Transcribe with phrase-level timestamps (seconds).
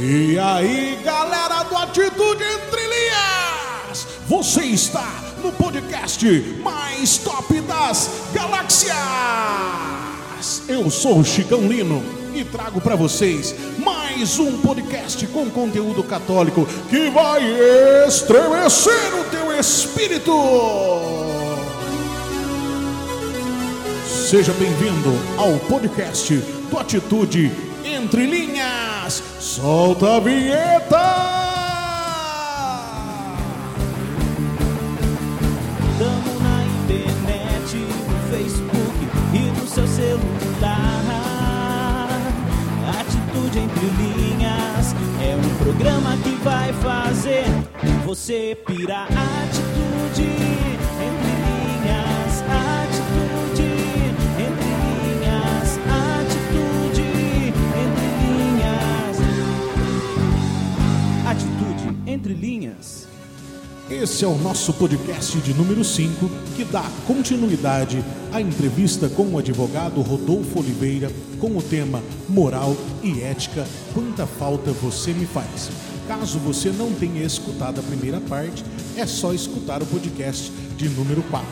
[0.00, 4.06] E aí, galera do Atitude Entre Linhas!
[4.28, 5.12] Você está
[5.42, 6.24] no podcast
[6.62, 8.94] mais top das galáxias!
[10.68, 12.00] Eu sou o Chicão Lino
[12.32, 13.52] e trago para vocês
[13.84, 17.42] mais um podcast com conteúdo católico que vai
[18.06, 20.32] estremecer o teu espírito!
[24.06, 26.36] Seja bem-vindo ao podcast
[26.70, 27.50] do Atitude
[27.84, 28.77] Entre Linhas.
[29.60, 31.02] Solta a vinheta!
[35.98, 40.88] Tamo na internet, no Facebook e no seu celular.
[43.00, 47.46] Atitude entre linhas é um programa que vai fazer
[48.06, 49.08] você pirar.
[49.08, 50.78] Atitude
[62.18, 63.06] entre linhas.
[63.88, 69.38] Esse é o nosso podcast de número 5, que dá continuidade à entrevista com o
[69.38, 73.64] advogado Rodolfo Oliveira com o tema Moral e Ética,
[73.94, 75.70] quanta falta você me faz.
[76.08, 78.64] Caso você não tenha escutado a primeira parte,
[78.96, 81.46] é só escutar o podcast de número 4.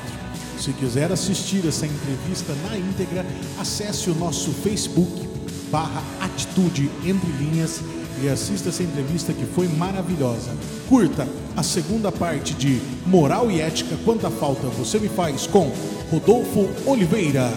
[0.59, 3.25] Se quiser assistir essa entrevista na íntegra,
[3.59, 5.27] acesse o nosso Facebook
[5.71, 7.81] barra Atitude Entre Linhas
[8.23, 10.51] e assista essa entrevista que foi maravilhosa.
[10.89, 15.71] Curta a segunda parte de Moral e Ética, quanta falta você me faz com
[16.11, 17.51] Rodolfo Oliveira.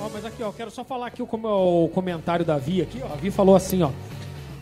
[0.00, 3.00] Ó, mas aqui, ó, quero só falar aqui o, com- o comentário da Vi aqui,
[3.02, 3.12] ó.
[3.12, 3.90] A Vi falou assim, ó.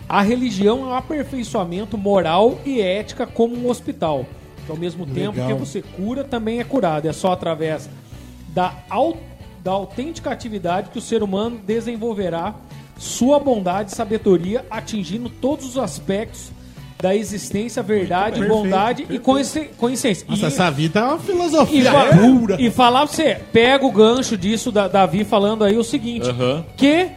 [0.09, 4.27] A religião é um aperfeiçoamento moral e ética como um hospital.
[4.67, 5.49] Que ao mesmo tempo Legal.
[5.49, 7.07] que você cura, também é curado.
[7.09, 7.89] É só através
[8.49, 8.75] da,
[9.63, 12.55] da autêntica atividade que o ser humano desenvolverá
[12.97, 16.53] sua bondade e sabedoria, atingindo todos os aspectos
[17.01, 20.27] da existência, verdade, Perfeito, bondade e coinci- coincidência.
[20.29, 22.57] Nossa, E- essa vida é uma e, filosofia fa- pura.
[22.63, 26.29] e falar pra você, pega o gancho disso da Davi falando aí o seguinte,
[26.77, 27.09] que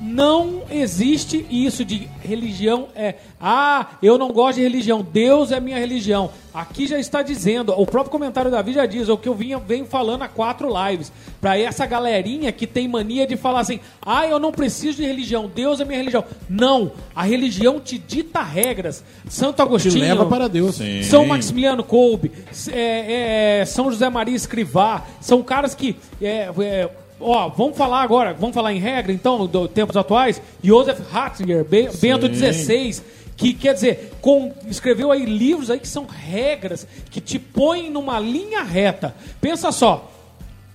[0.00, 5.78] não existe isso de religião é, ah, eu não gosto de religião, Deus é minha
[5.78, 6.30] religião.
[6.52, 9.34] Aqui já está dizendo, o próprio comentário da Davi já diz, é o que eu
[9.34, 13.78] vinha, venho falando há quatro lives, pra essa galerinha que tem mania de falar assim,
[14.02, 16.24] ah, eu não preciso de religião, Deus é minha religião.
[16.48, 19.04] Não, a religião te dita regras.
[19.28, 20.76] Santo Te Agostinho leva para Deus.
[20.76, 21.02] Sim.
[21.04, 22.32] são Maximiliano Kolbe,
[22.72, 25.94] é, é, São José Maria Escrivá, são caras que.
[26.20, 30.40] é, é, ó, vamos falar agora, vamos falar em regra, então, dos tempos atuais.
[30.62, 33.02] Joseph Ratzinger, Be- Bento XVI,
[33.36, 38.18] que quer dizer, com- escreveu aí livros aí que são regras que te põem numa
[38.18, 39.14] linha reta.
[39.40, 40.10] Pensa só,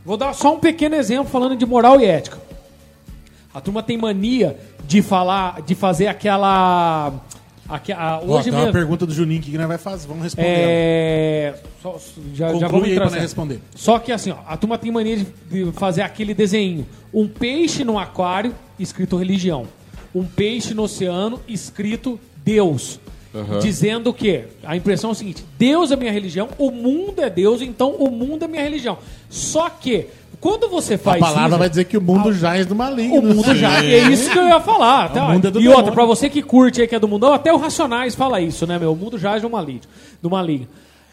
[0.05, 2.41] vou dar só um pequeno exemplo falando de moral e ética.
[3.53, 7.13] A turma tem mania de falar, de fazer aquela.
[7.67, 8.73] Aque- a- Ó, hoje tem uma mesmo.
[8.73, 10.07] pergunta do Juninho aqui que nós vai fazer.
[10.07, 10.47] Vamos responder.
[10.47, 11.53] É.
[11.81, 11.97] só-
[12.33, 13.59] já, já Conclui vamos aí pra nós responder.
[13.75, 15.25] Só que assim, ó, a turma tem mania de,
[15.65, 16.85] de fazer aquele desenho.
[17.13, 19.67] Um peixe no aquário, escrito religião.
[20.13, 22.99] Um peixe no oceano, escrito Deus.
[23.63, 24.43] Dizendo o quê?
[24.63, 28.11] A impressão é o seguinte: Deus é minha religião, o mundo é Deus, então o
[28.11, 28.99] mundo é minha religião.
[29.27, 30.05] Só que,
[30.43, 33.17] quando você A faz palavra isso, vai dizer que o mundo jaz do maligno.
[33.17, 33.81] o mundo já.
[33.81, 35.09] É isso que eu ia falar.
[35.15, 35.93] É e outra, demônio.
[35.93, 38.77] pra você que curte aí, que é do mundão, até o Racionais fala isso, né,
[38.77, 38.91] meu?
[38.91, 39.83] O mundo é do maligno.
[40.21, 40.67] Do maligno.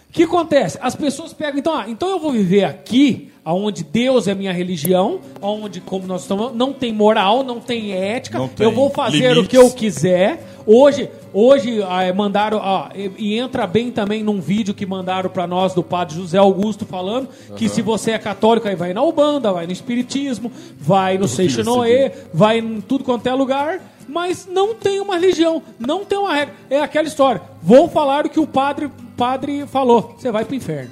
[0.09, 0.81] O que acontece?
[0.83, 5.21] As pessoas pegam, então, ah, então eu vou viver aqui, onde Deus é minha religião,
[5.41, 9.31] onde, como nós estamos, não tem moral, não tem ética, Não tem eu vou fazer
[9.31, 9.49] o limites.
[9.49, 10.47] que eu quiser.
[10.67, 15.47] Hoje, hoje ah, mandaram, ah, e, e entra bem também num vídeo que mandaram pra
[15.47, 19.53] nós do padre José Augusto falando que se você é católico, aí vai na Ubanda,
[19.53, 25.01] vai no Espiritismo, vai no Seixinoe, vai em tudo quanto é lugar, mas não tem
[25.01, 26.55] uma religião, não tem uma regra.
[26.69, 27.41] É aquela história.
[27.63, 30.15] Vou falar o que o padre, padre falou.
[30.19, 30.91] Você vai pro inferno.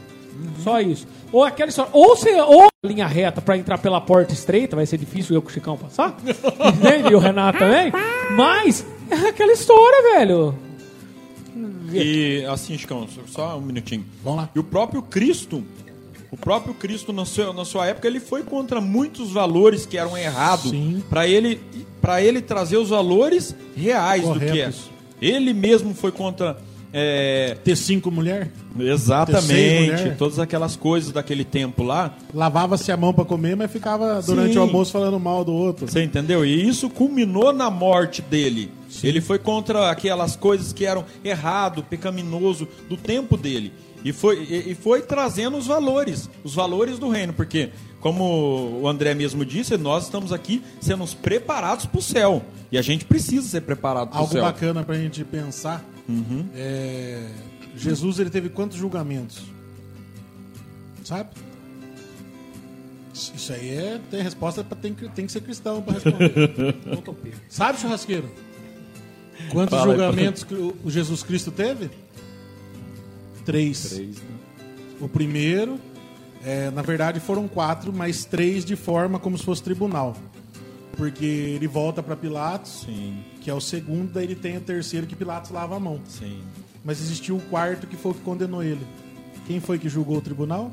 [0.63, 1.07] Só isso.
[1.33, 1.91] Ou aquela história.
[1.93, 2.41] Ou você.
[2.41, 5.76] Ou linha reta pra entrar pela porta estreita, vai ser difícil eu com o Chicão
[5.76, 6.17] passar.
[6.25, 7.12] Entende?
[7.12, 7.93] E o Renato também.
[8.37, 10.55] Mas é aquela história, velho.
[11.93, 14.05] E assim, Chicão, só um minutinho.
[14.23, 14.50] Vamos lá.
[14.55, 15.64] E o próprio Cristo,
[16.31, 20.17] o próprio Cristo na sua, na sua época, ele foi contra muitos valores que eram
[20.17, 20.73] errados.
[21.08, 21.61] Para ele,
[22.00, 24.73] para ele trazer os valores reais do que é.
[25.20, 26.58] Ele mesmo foi contra.
[26.93, 30.17] É, Ter cinco mulher, Ter seis exatamente, mulher.
[30.17, 32.14] todas aquelas coisas daquele tempo lá.
[32.32, 34.58] lavava-se a mão pra comer, mas ficava durante Sim.
[34.58, 35.87] o almoço falando mal do outro.
[35.87, 36.44] Você entendeu?
[36.44, 38.70] E isso culminou na morte dele.
[39.02, 43.73] Ele foi contra aquelas coisas que eram errado, pecaminoso do tempo dele.
[44.05, 47.70] E foi, e, foi trazendo os valores, os valores do reino, porque,
[48.00, 52.43] como o André mesmo disse, nós estamos aqui sendo preparados para o céu.
[52.70, 54.43] E a gente precisa ser preparado para o Algo céu.
[54.43, 55.84] bacana pra gente pensar.
[56.55, 57.28] É,
[57.76, 59.43] Jesus ele teve quantos julgamentos?
[61.05, 61.31] Sabe?
[63.12, 66.76] Isso aí é tem resposta para tem, que- tem que ser cristão para responder.
[67.49, 68.31] Sabe, churrasqueiro?
[69.50, 71.90] Quantos Fala aí, julgamentos que o o Jesus Cristo teve?
[73.44, 73.90] Três.
[73.90, 74.22] Três, né?
[75.00, 75.78] O primeiro,
[76.44, 80.16] é, na verdade, foram quatro, mas três de forma como se fosse tribunal.
[80.99, 85.06] Porque ele volta para Pilatos, Sim, que é o segundo, daí ele tem o terceiro
[85.06, 86.00] que Pilatos lava a mão.
[86.05, 86.43] sim.
[86.85, 88.85] Mas existiu o quarto que foi o que condenou ele.
[89.47, 90.73] Quem foi que julgou o tribunal?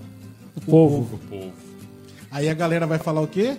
[0.56, 1.16] O povo.
[1.16, 1.54] O povo.
[2.32, 3.58] Aí a galera vai falar o quê?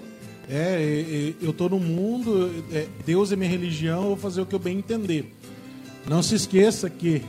[0.49, 4.41] É, é, é, eu tô no mundo, é, Deus é minha religião, eu vou fazer
[4.41, 5.35] o que eu bem entender.
[6.07, 7.23] Não se esqueça que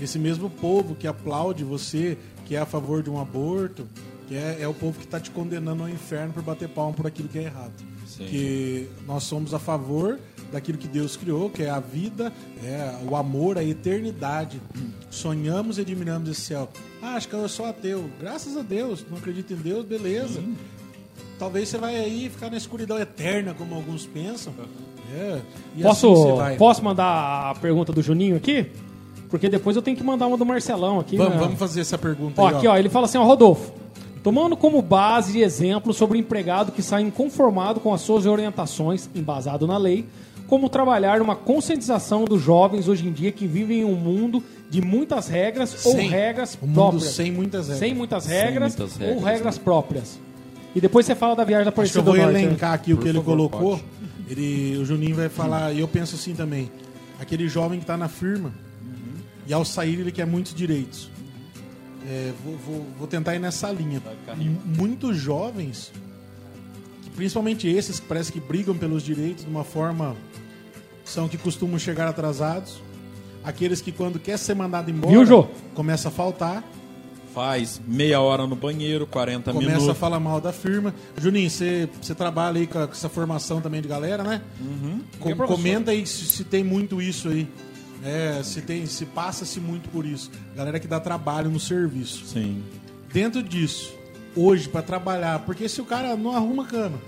[0.00, 3.86] esse mesmo povo que aplaude você, que é a favor de um aborto,
[4.28, 7.06] que é, é o povo que está te condenando ao inferno por bater palmo por
[7.06, 7.91] aquilo que é errado.
[8.16, 8.26] Sim.
[8.26, 10.18] Que nós somos a favor
[10.52, 12.32] daquilo que Deus criou, que é a vida,
[12.62, 14.60] é o amor, a eternidade.
[15.10, 16.68] Sonhamos e admiramos esse céu.
[17.00, 18.04] Ah, acho que eu sou ateu.
[18.20, 20.42] Graças a Deus, não acredito em Deus, beleza.
[21.38, 24.52] Talvez você vai aí ficar na escuridão eterna, como alguns pensam.
[25.14, 25.40] É,
[25.76, 26.56] e Posso, assim vai.
[26.56, 28.66] posso mandar a pergunta do Juninho aqui?
[29.28, 31.16] Porque depois eu tenho que mandar uma do Marcelão aqui.
[31.16, 31.40] Vamos, né?
[31.40, 32.56] vamos fazer essa pergunta Ó, aí.
[32.56, 33.72] aqui, ó, ele fala assim, ó, Rodolfo,
[34.22, 39.08] tomando como base e exemplo sobre o empregado que sai inconformado com as suas orientações,
[39.14, 40.06] embasado na lei,
[40.46, 44.80] como trabalhar numa conscientização dos jovens hoje em dia que vivem em um mundo de
[44.80, 47.04] muitas regras Sem- ou regras um mundo próprias.
[47.14, 47.78] sem muitas regras.
[47.78, 50.20] Sem muitas regras, muitas ou regras, regras próprias.
[50.74, 52.32] E depois você fala da viagem da Acho que eu vou do Norte.
[52.34, 52.42] né?
[52.44, 53.70] elencar aqui o Por que ele favor, colocou.
[53.78, 53.84] pode.
[54.28, 56.70] Ele, o Juninho vai falar, e eu penso assim também.
[57.20, 58.52] Aquele jovem que está na firma,
[59.46, 61.10] e ao sair ele quer muitos direitos.
[62.08, 64.02] É, vou, vou- vou tentar ir nessa linha.
[64.76, 65.92] Muitos jovens,
[67.16, 70.16] principalmente esses que parece que brigam pelos direitos de uma forma,
[71.04, 72.80] são que costumam chegar atrasados.
[73.44, 75.48] Aqueles que quando quer ser mandado embora, Viu, Jô?
[75.74, 76.62] começa a faltar.
[77.34, 79.98] Faz meia hora no banheiro, 40 começa a minutos.
[79.98, 80.94] falar mal da firma.
[81.18, 84.42] Juninho, você trabalha aí com, a- com essa formação também de galera, né?
[85.18, 87.48] Com- é comenta aí se, se tem muito isso aí.
[88.04, 90.30] É, se tem, se passa-se muito por isso.
[90.56, 92.24] Galera que dá trabalho no serviço.
[92.26, 92.62] Sim.
[93.12, 93.94] Dentro disso,
[94.34, 96.98] hoje, para trabalhar, porque se o cara não arruma cama,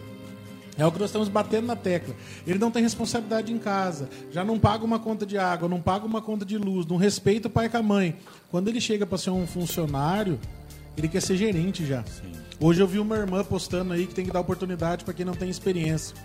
[0.76, 2.14] é o que nós estamos batendo na tecla.
[2.46, 6.04] Ele não tem responsabilidade em casa, já não paga uma conta de água, não paga
[6.04, 8.16] uma conta de luz, não respeita o pai com a mãe.
[8.50, 10.38] Quando ele chega para ser um funcionário,
[10.96, 12.04] ele quer ser gerente já.
[12.60, 15.34] Hoje eu vi uma irmã postando aí que tem que dar oportunidade para quem não
[15.34, 16.16] tem experiência.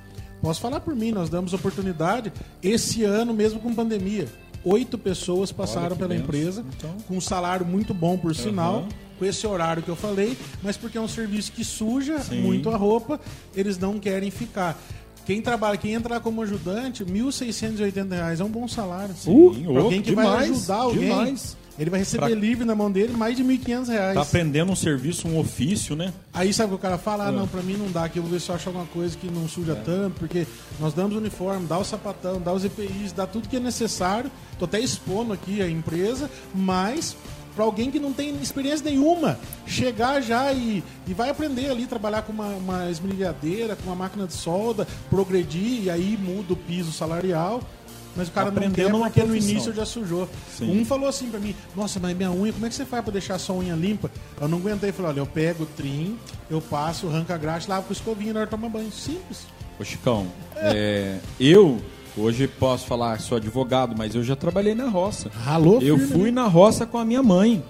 [0.42, 2.32] Posso falar por mim, nós damos oportunidade
[2.64, 4.28] esse ano, mesmo com pandemia.
[4.66, 6.96] Oito pessoas passaram pela empresa, Então.
[7.08, 8.86] com um salário muito bom, por sinal,
[9.18, 12.42] com esse horário que eu falei, mas porque é um serviço que suja Sim.
[12.42, 13.20] muito a roupa,
[13.56, 14.78] eles não querem ficar.
[15.26, 19.14] Quem trabalha, quem entra lá como ajudante, 1.680 reais é um bom salário.
[19.28, 21.58] Uh, Pra alguém que vai demais, ajudar alguém, demais.
[21.80, 24.14] Ele vai receber Pra- livre na mão dele mais de 1.500 reais.
[24.16, 26.14] Tá aprendendo um serviço, um ofício, né?
[26.34, 27.26] Aí sabe o que o cara fala?
[27.26, 27.28] É.
[27.30, 29.18] Ah, não, pra mim não dá, aqui eu vou ver se eu acho alguma coisa
[29.18, 30.46] que não suja tanto, porque
[30.80, 34.30] nós damos uniforme, dá o sapatão, dá os EPIs, dá tudo que é necessário.
[34.58, 37.16] Tô até expondo aqui a empresa, mas
[37.56, 42.22] pra alguém que não tem experiência nenhuma, chegar já e, e vai aprender ali, trabalhar
[42.22, 46.92] com uma, uma esmerilhadeira, com uma máquina de solda, progredir e aí muda o piso
[46.92, 47.62] salarial.
[48.16, 50.28] Mas o cara não Aprendendo quer no início já sujou.
[50.58, 50.80] Sim.
[50.80, 53.12] Um falou assim pra mim: Nossa, mas minha unha, como é que você faz pra
[53.14, 54.12] deixar a sua unha limpa?
[54.40, 54.92] Eu não aguentei.
[54.92, 56.18] Falei: Olha, eu pego o trim,
[56.50, 58.92] eu passo, arranco a graxa, lavo com escovinha na hora de tomar banho.
[58.92, 59.46] Simples.
[59.80, 61.80] Ô Chicão, é, eu
[62.18, 65.30] hoje posso falar sou advogado, mas eu já trabalhei na roça.
[65.30, 66.42] Ralou, Eu firme, fui né?
[66.42, 67.64] na roça com a minha mãe.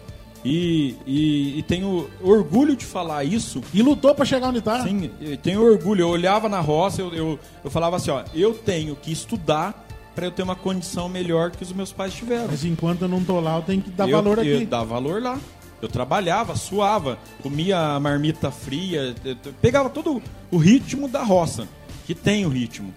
[0.43, 3.62] E, e, e tenho orgulho de falar isso.
[3.74, 4.84] E lutou pra chegar onde tá.
[4.84, 6.03] Sim, eu tenho orgulho.
[6.03, 9.86] Eu olhava na roça, eu, eu, eu falava assim, ó, eu tenho que estudar
[10.20, 12.48] para eu ter uma condição melhor que os meus pais tiveram.
[12.50, 14.50] Mas enquanto eu não tô lá, eu tenho que dar eu, valor aqui.
[14.50, 15.40] Eu dava valor lá.
[15.82, 19.16] Eu trabalhava, suava, comia a marmita fria,
[19.62, 20.22] pegava todo
[20.52, 21.70] o ritmo da roça,
[22.06, 22.94] que tem o ritmo.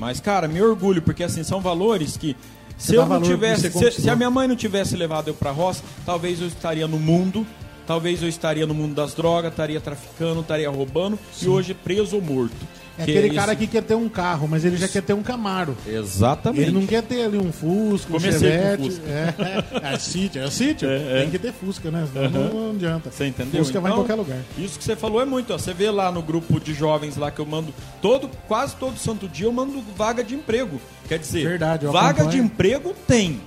[0.00, 2.34] Mas, cara, me orgulho, porque assim, são valores que.
[2.78, 3.70] Se Você eu não tivesse.
[3.70, 6.98] Se, se a minha mãe não tivesse levado eu pra roça, talvez eu estaria no
[6.98, 7.46] mundo,
[7.86, 12.22] talvez eu estaria no mundo das drogas, estaria traficando, estaria roubando e hoje preso ou
[12.22, 12.56] morto.
[12.96, 15.12] É Que aquele isso- cara que quer ter um carro, mas ele já quer ter
[15.14, 15.76] um Camaro.
[15.86, 16.62] Exatamente.
[16.62, 18.82] Ele não quer ter ali um Fusca, um Comecei com Chevette.
[18.90, 19.02] Fusca.
[19.08, 20.88] É, é sítio, é sítio.
[20.88, 21.20] É, é.
[21.22, 22.06] Tem que ter Fusca, né?
[22.12, 23.10] Senão não, não adianta.
[23.10, 23.64] Você entendeu?
[23.64, 24.38] Fusca vai em Então, qualquer lugar.
[24.56, 25.52] Isso que você falou é muito.
[25.52, 25.58] Ó.
[25.58, 29.26] Você vê lá no grupo de jovens lá que eu mando todo, quase todo santo
[29.26, 30.80] dia eu mando vaga de emprego.
[31.08, 32.30] Quer dizer, Verdade, vaga acompanho.
[32.30, 33.40] de emprego tem.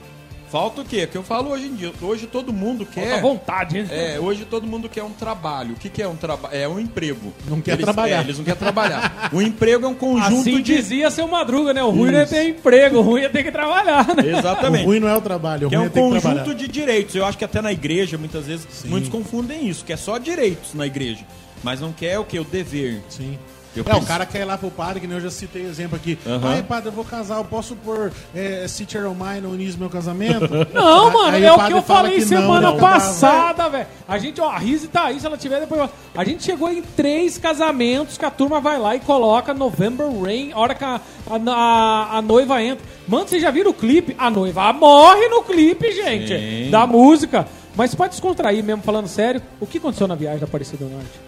[0.49, 1.05] Falta o quê?
[1.05, 1.91] Que eu falo hoje em dia.
[2.01, 3.21] Hoje todo mundo Falta quer.
[3.21, 3.85] vontade, hein?
[3.91, 5.73] É, hoje todo mundo quer um trabalho.
[5.73, 6.55] O que, que é um trabalho?
[6.55, 7.33] É um emprego.
[7.49, 8.17] Não quer eles, trabalhar.
[8.19, 9.29] é, eles não querem trabalhar.
[9.33, 10.75] o emprego é um conjunto Assim de.
[10.75, 11.83] dizia seu Madruga, né?
[11.83, 14.23] O ruim não é ter emprego, o ruim é ter que trabalhar, né?
[14.23, 14.85] O Exatamente.
[14.85, 16.53] ruim não é o trabalho, o Que é ruim um é ter que conjunto trabalhar.
[16.55, 17.15] de direitos.
[17.15, 20.73] Eu acho que até na igreja, muitas vezes, muitos confundem isso, que é só direitos
[20.73, 21.25] na igreja.
[21.61, 22.39] Mas não quer o que?
[22.39, 23.01] O dever.
[23.09, 23.37] Sim.
[23.77, 25.63] Eu é, penso- o cara quer ir lá pro padre, que nem eu já citei
[25.65, 26.17] exemplo aqui.
[26.25, 26.41] Aham.
[26.49, 29.89] Ai, padre, eu vou casar, eu posso pôr é, City Mine no início do meu
[29.89, 30.47] casamento?
[30.73, 33.87] Não, Aí- mano, aí é o que eu falei que semana não, não passada, velho.
[34.07, 35.89] A gente, ó, a Rise tá aí, se ela tiver depois.
[36.15, 40.51] A gente chegou em três casamentos que a turma vai lá e coloca November Rain,
[40.53, 42.83] a hora que a, a, a- a noiva entra.
[43.07, 44.15] Mano, vocês já viram o clipe?
[44.17, 46.69] A noiva morre no clipe, gente, Sim.
[46.71, 47.47] da música.
[47.75, 49.41] Mas pode descontrair mesmo, falando sério.
[49.59, 51.26] O que aconteceu na viagem da Aparecida do Norte?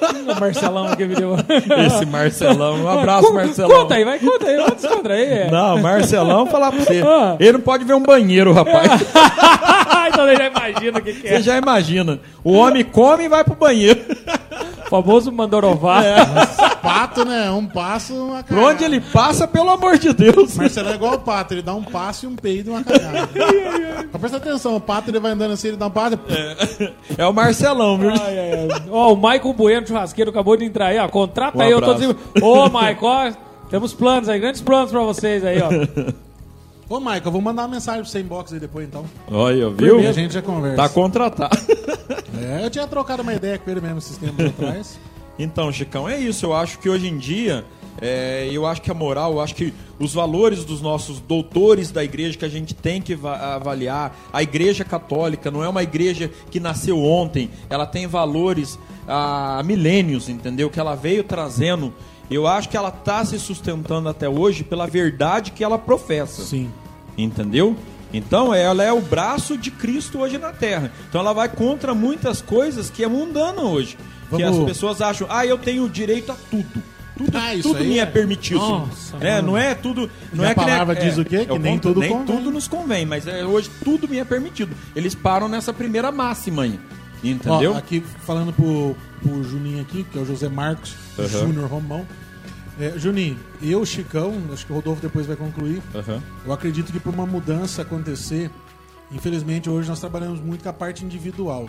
[0.00, 1.36] O Marcelão que me deu.
[1.86, 2.82] Esse Marcelão.
[2.82, 3.82] Um abraço, Marcelão.
[3.82, 5.32] Conta aí, vai, conta aí, vamos descontrair.
[5.32, 5.50] É.
[5.50, 7.02] Não, Marcelão, falar pra você.
[7.06, 7.36] Ah.
[7.38, 9.02] Ele não pode ver um banheiro, rapaz.
[10.08, 11.30] então você já imagina o que, que é.
[11.30, 12.20] Você já imagina.
[12.42, 14.00] O homem come e vai pro banheiro.
[14.90, 16.02] O famoso Mandorová.
[16.82, 17.48] Pato, né?
[17.50, 20.56] Um passo, uma Por onde ele passa, pelo amor de Deus.
[20.56, 23.28] Marcelo é igual o pato, ele dá um passo e um peido e uma cagada.
[24.10, 26.18] Mas presta atenção, o pato ele vai andando assim, ele dá um passo.
[27.16, 28.10] É o Marcelão, viu?
[28.10, 28.82] Ai, ai, ai.
[28.90, 31.08] Ó, o Michael Bueno, churrasqueiro, acabou de entrar aí, ó.
[31.08, 32.16] Contrata Um aí, eu tô dizendo.
[32.42, 33.32] Ô, Michael, ó,
[33.70, 35.68] temos planos aí, grandes planos pra vocês aí, ó.
[36.90, 39.04] Ô, Michael, eu vou mandar uma mensagem pro seu inbox aí depois então.
[39.30, 40.00] Olha, viu?
[40.00, 40.76] E a gente já conversa.
[40.76, 41.56] Tá contratado.
[42.42, 44.98] É, eu tinha trocado uma ideia com ele mesmo esses tempos atrás.
[45.38, 46.46] Então, Chicão, é isso.
[46.46, 47.64] Eu acho que hoje em dia,
[48.00, 52.02] é, eu acho que a moral, eu acho que os valores dos nossos doutores da
[52.02, 56.30] igreja que a gente tem que va- avaliar, a igreja católica não é uma igreja
[56.50, 60.70] que nasceu ontem, ela tem valores há milênios, entendeu?
[60.70, 61.92] Que ela veio trazendo.
[62.30, 66.42] Eu acho que ela está se sustentando até hoje pela verdade que ela professa.
[66.42, 66.70] Sim.
[67.18, 67.76] Entendeu?
[68.12, 70.90] Então ela é o braço de Cristo hoje na Terra.
[71.08, 73.96] Então ela vai contra muitas coisas que é mundana hoje.
[74.30, 76.82] Que Vamos- as pessoas acham, ah, eu tenho direito a tudo.
[77.16, 78.60] Tudo, Ah, isso tudo me é, é- permitido.
[78.60, 79.42] Nossa, né?
[79.42, 80.08] Não é tudo.
[80.32, 81.44] Não E a é que palavra diz é, o quê?
[81.44, 82.36] Que é o nem tudo nem convém.
[82.36, 84.74] tudo nos convém, mas é, hoje tudo me é permitido.
[84.96, 86.80] Eles param nessa primeira máxima aí.
[87.22, 87.72] Entendeu?
[87.74, 91.28] Ó, aqui falando pro, pro Juninho aqui, que é o José Marcos Aham.
[91.28, 92.06] Júnior Romão.
[92.78, 95.82] É, Juninho, eu, Chicão, acho que o Rodolfo depois vai concluir.
[95.94, 96.22] Aham.
[96.46, 98.50] Eu acredito que para uma mudança acontecer,
[99.12, 101.68] infelizmente hoje nós trabalhamos muito com a parte individual.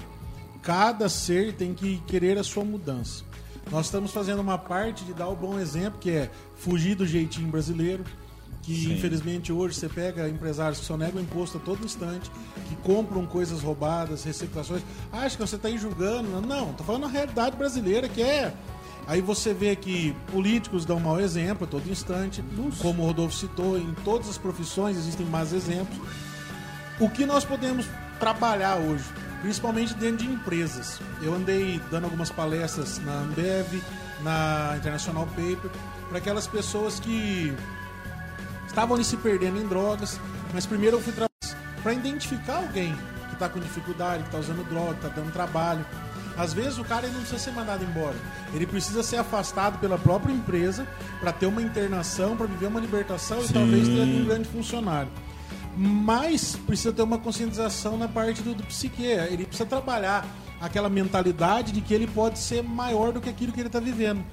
[0.62, 3.24] Cada ser tem que querer a sua mudança.
[3.70, 7.48] Nós estamos fazendo uma parte de dar o bom exemplo, que é fugir do jeitinho
[7.48, 8.04] brasileiro,
[8.62, 8.94] que Sim.
[8.94, 12.30] infelizmente hoje você pega empresários que só negam imposto a todo instante,
[12.70, 14.84] que compram coisas roubadas, reciclações.
[15.12, 16.42] Acho que você está aí julgando.
[16.42, 18.54] Não, estou falando a realidade brasileira, que é
[19.08, 22.44] Aí você vê que políticos dão mau exemplo a todo instante,
[22.82, 25.98] como o Rodolfo citou, em todas as profissões existem mais exemplos.
[27.00, 27.88] O que nós podemos
[28.20, 29.04] trabalhar hoje,
[29.42, 31.02] principalmente dentro de empresas?
[31.22, 33.82] Eu andei dando algumas palestras na Ambev,
[34.22, 35.72] na International Paper,
[36.08, 37.54] para aquelas pessoas que
[38.72, 40.20] estavam ali se perdendo em drogas,
[40.54, 42.96] mas primeiro eu fui para identificar alguém
[43.28, 45.86] que está com dificuldade, que está usando droga, que está dando trabalho.
[46.38, 48.16] Às vezes o cara ele não precisa ser mandado embora,
[48.54, 50.88] ele precisa ser afastado pela própria empresa
[51.20, 55.12] para ter uma internação, para viver uma libertação e talvez ter um grande funcionário.
[55.76, 59.04] Mas precisa ter uma conscientização na parte do, do psique.
[59.04, 60.26] Ele precisa trabalhar
[60.60, 64.24] aquela mentalidade de que ele pode ser maior do que aquilo que ele está vivendo.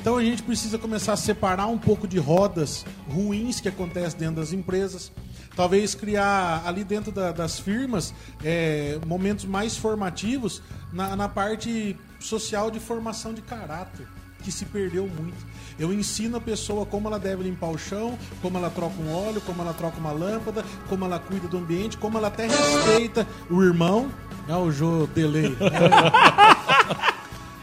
[0.00, 4.36] Então a gente precisa começar a separar um pouco de rodas ruins que acontecem dentro
[4.36, 5.10] das empresas.
[5.56, 8.12] Talvez criar ali dentro da- das firmas
[8.44, 10.62] é, momentos mais formativos
[10.92, 14.06] na, na parte social de formação de caráter,
[14.42, 15.44] que se perdeu muito.
[15.78, 19.40] Eu ensino a pessoa como ela deve limpar o chão, como ela troca um óleo,
[19.40, 23.62] como ela troca uma lâmpada, como ela cuida do ambiente, como ela até respeita o
[23.62, 24.10] irmão.
[24.48, 25.56] É o Jô Delay.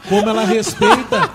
[0.08, 1.28] como ela respeita,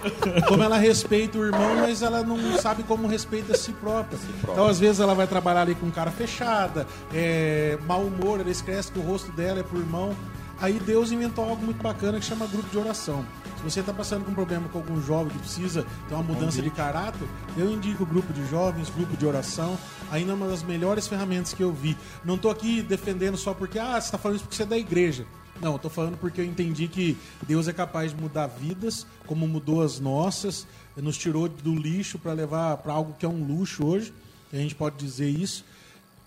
[0.47, 4.19] como ela respeita o irmão, mas ela não sabe como respeita a si própria.
[4.43, 8.91] Então, às vezes, ela vai trabalhar ali com cara fechada, é, mau humor, ela esquece
[8.91, 10.15] que o rosto dela é pro irmão.
[10.61, 13.25] Aí Deus inventou algo muito bacana que chama grupo de oração.
[13.59, 16.61] Se você está passando com um problema com algum jovem que precisa ter uma mudança
[16.61, 19.77] de caráter, eu indico o grupo de jovens, grupo de oração,
[20.11, 21.97] ainda é uma das melhores ferramentas que eu vi.
[22.23, 24.77] Não estou aqui defendendo só porque, ah, você está falando isso porque você é da
[24.77, 25.25] igreja.
[25.61, 29.45] Não, eu tô falando porque eu entendi que Deus é capaz de mudar vidas, como
[29.47, 33.85] mudou as nossas, nos tirou do lixo para levar para algo que é um luxo
[33.85, 34.13] hoje,
[34.53, 35.65] a gente pode dizer isso,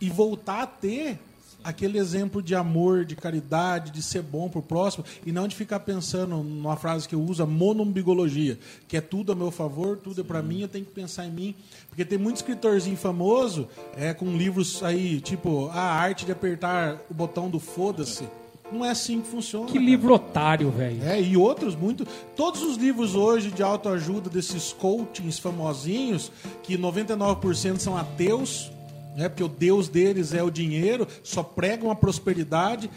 [0.00, 1.18] e voltar a ter
[1.64, 5.80] aquele exemplo de amor, de caridade, de ser bom pro próximo e não de ficar
[5.80, 8.58] pensando numa frase que eu uso, a monombigologia,
[8.88, 11.30] que é tudo a meu favor, tudo é para mim, eu tenho que pensar em
[11.30, 11.54] mim.
[11.88, 17.14] Porque tem muito escritorzinho famoso é, com livros aí, tipo, a arte de apertar o
[17.14, 18.24] botão do foda-se.
[18.72, 19.66] Não é assim que funciona.
[19.66, 19.84] Que cara.
[19.84, 21.04] livro otário, velho.
[21.04, 22.06] É, e outros muito.
[22.34, 28.72] Todos os livros hoje de autoajuda desses coachings famosinhos, que 99% são ateus,
[29.16, 29.28] né?
[29.28, 32.90] Porque o Deus deles é o dinheiro, só pregam a prosperidade.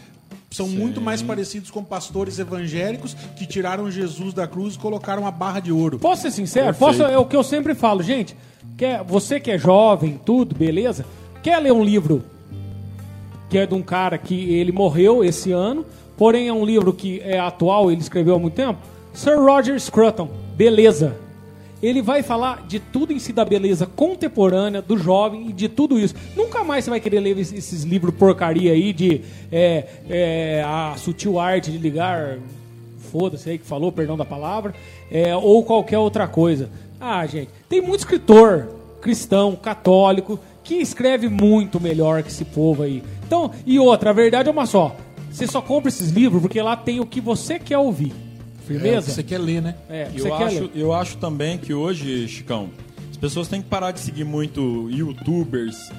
[0.50, 5.30] São muito mais parecidos com pastores evangélicos que tiraram Jesus da cruz e colocaram uma
[5.30, 5.98] barra de ouro.
[5.98, 6.74] Posso ser sincero?
[6.74, 8.34] Posso, é o que eu sempre falo, gente.
[8.76, 11.04] Quer, você que é jovem, tudo, beleza?
[11.42, 12.24] Quer ler um livro
[13.56, 17.22] que é de um cara que ele morreu esse ano, porém é um livro que
[17.24, 18.78] é atual, ele escreveu há muito tempo?
[19.14, 21.16] Sir Roger Scruton, beleza.
[21.82, 25.98] Ele vai falar de tudo em si da beleza contemporânea, do jovem e de tudo
[25.98, 26.14] isso.
[26.36, 31.40] Nunca mais você vai querer ler esses, livros porcaria aí de é, é, a sutil
[31.40, 32.36] arte de ligar
[33.10, 34.74] foda-se aí que falou, perdão da palavra,
[35.10, 36.68] é, ou qualquer outra coisa.
[37.00, 38.68] Ah, gente, tem muito escritor
[39.00, 43.02] cristão, católico, que escreve muito melhor que esse povo aí.
[43.26, 44.96] Então, e outra, a verdade é uma só.
[45.30, 48.12] Você só compra esses livros porque lá tem o que você quer ouvir.
[48.12, 49.12] É, Firmeza?
[49.12, 49.76] você quer ler, né?
[49.88, 50.70] É, você Eu quer acho, ler.
[50.74, 52.68] eu acho também que hoje, Chicão,
[53.10, 55.90] as pessoas têm que parar de seguir muito youtubers,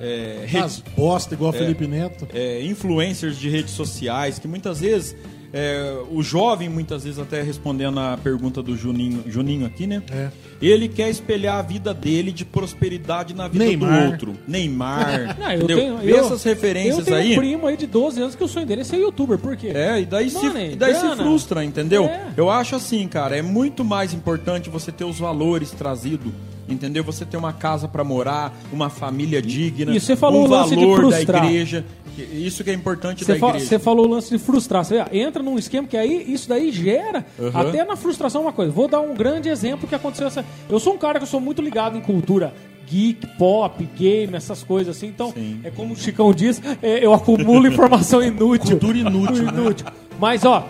[0.00, 2.26] é, As bosta igual Felipe Neto.
[2.32, 5.14] é, influencers de redes sociais, que muitas vezes
[5.52, 10.02] é, o jovem, muitas vezes até respondendo a pergunta do Juninho, Juninho aqui, né?
[10.10, 10.28] É.
[10.60, 14.06] Ele quer espelhar a vida dele de prosperidade na vida Neymar.
[14.06, 14.34] do outro.
[14.48, 15.36] Neymar.
[15.40, 17.32] Não, eu tenho, eu, essas referências eu tenho aí.
[17.32, 19.38] um primo aí de 12 anos que o sonho dele é ser youtuber.
[19.38, 19.68] Por quê?
[19.68, 22.04] É, e daí, Mano, se, e daí se frustra, entendeu?
[22.06, 22.28] É.
[22.36, 26.32] Eu acho assim, cara, é muito mais importante você ter os valores trazidos,
[26.68, 27.04] entendeu?
[27.04, 30.74] Você ter uma casa pra morar, uma família digna, E você falou um o lance
[30.74, 31.44] de valor da frustrar.
[31.44, 31.84] igreja.
[32.22, 33.66] Isso que é importante Você da fa- igreja.
[33.66, 34.84] você falou o lance de frustrar.
[34.84, 37.50] Você vê, entra num esquema que aí isso daí gera Uhum.
[37.54, 38.70] até na frustração uma coisa.
[38.72, 40.44] Vou dar um grande exemplo que aconteceu essa.
[40.68, 42.52] Eu sou um cara que eu sou muito ligado em cultura
[42.88, 45.08] geek, pop, game, essas coisas assim.
[45.08, 45.60] Então, Sim.
[45.64, 48.78] é como o Chicão diz, é, eu acumulo informação inútil.
[48.78, 49.52] Cultura inútil, né?
[49.52, 49.86] inútil.
[50.20, 50.64] Mas ó,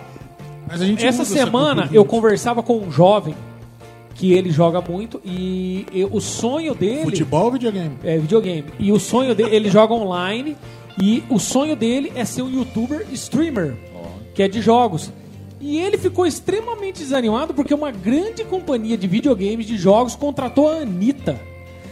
[0.67, 3.35] Mas a gente essa semana cultura eu conversava com um jovem
[4.15, 7.91] que ele joga muito e eu- o sonho dele Futebol ou videogame?
[8.03, 8.65] é videogame.
[8.79, 10.57] E o sonho dele, ele joga online
[10.99, 13.75] e o sonho dele é ser um youtuber streamer,
[14.33, 15.11] que é de jogos.
[15.59, 20.77] E ele ficou extremamente desanimado porque uma grande companhia de videogames de jogos contratou a
[20.77, 21.39] Anitta.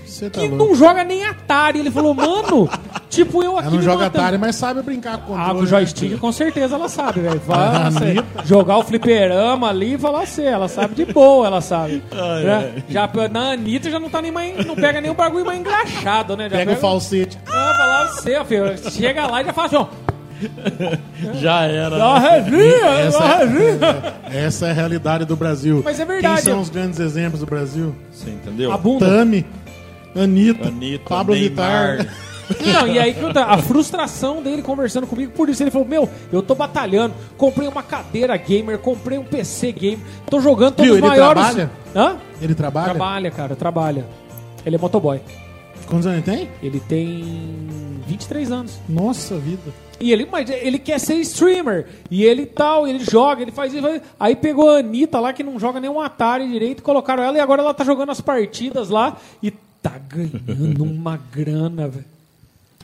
[0.06, 0.65] Você tá Que louco.
[0.65, 1.80] não joga nem Atari.
[1.80, 2.70] Ele falou, mano,
[3.10, 4.18] tipo eu aqui Ela não me joga matando.
[4.24, 5.58] Atari, mas sabe brincar com o Ah, controle.
[5.60, 6.18] com o joystick né?
[6.20, 7.41] com certeza ela sabe, velho.
[7.46, 8.46] Vai, A você, Anitta.
[8.46, 12.04] jogar o fliperama ali e falar assim, ela sabe de boa, ela sabe.
[12.46, 12.84] Né?
[12.89, 16.36] Já na Anitta já não tá nem mais, não pega nem o bagulho mais engraxado,
[16.38, 16.50] né?
[16.50, 17.38] Já Pega o falsete.
[17.48, 18.91] Ah, falar você, filho.
[18.91, 19.88] Chega lá e já faz assim, ó.
[21.36, 21.98] Já era.
[21.98, 24.13] Dá uma resinha, dá Essa uma é- resinha.
[24.34, 25.82] Essa é a realidade do Brasil.
[25.84, 26.41] Mas é verdade.
[26.44, 27.96] Quem são os grandes exemplos do Brasil?
[28.12, 28.72] Você entendeu?
[28.72, 29.06] A bunda.
[29.06, 29.46] Tami,
[30.15, 31.97] Anitta, Anitta, Pablo Neymar.
[31.97, 32.25] Vittar.
[32.63, 36.54] Não, e aí a frustração dele conversando comigo, por isso ele falou: Meu, eu tô
[36.54, 39.99] batalhando, comprei uma cadeira gamer, comprei um PC gamer,
[40.30, 41.43] tô jogando todos Viu, os ele maiores.
[41.43, 41.71] trabalha?
[41.95, 42.17] Hã?
[42.41, 42.89] Ele trabalha?
[42.89, 44.06] Trabalha, cara, trabalha.
[44.65, 45.19] Ele é motoboy.
[45.88, 46.49] Quantos anos ele tem?
[46.63, 47.67] Ele tem
[48.08, 48.80] 23 anos.
[48.89, 49.62] Nossa vida.
[49.99, 51.88] E ele, mas ele quer ser streamer.
[52.10, 53.82] E ele tal, ele joga, ele faz isso.
[53.82, 54.06] faz isso.
[54.19, 57.39] Aí pegou a Anitta lá, que não joga nem um Atari direito, colocaram ela e
[57.39, 59.51] agora ela tá jogando as partidas lá e
[59.89, 62.06] tá ganhando uma grana, velho.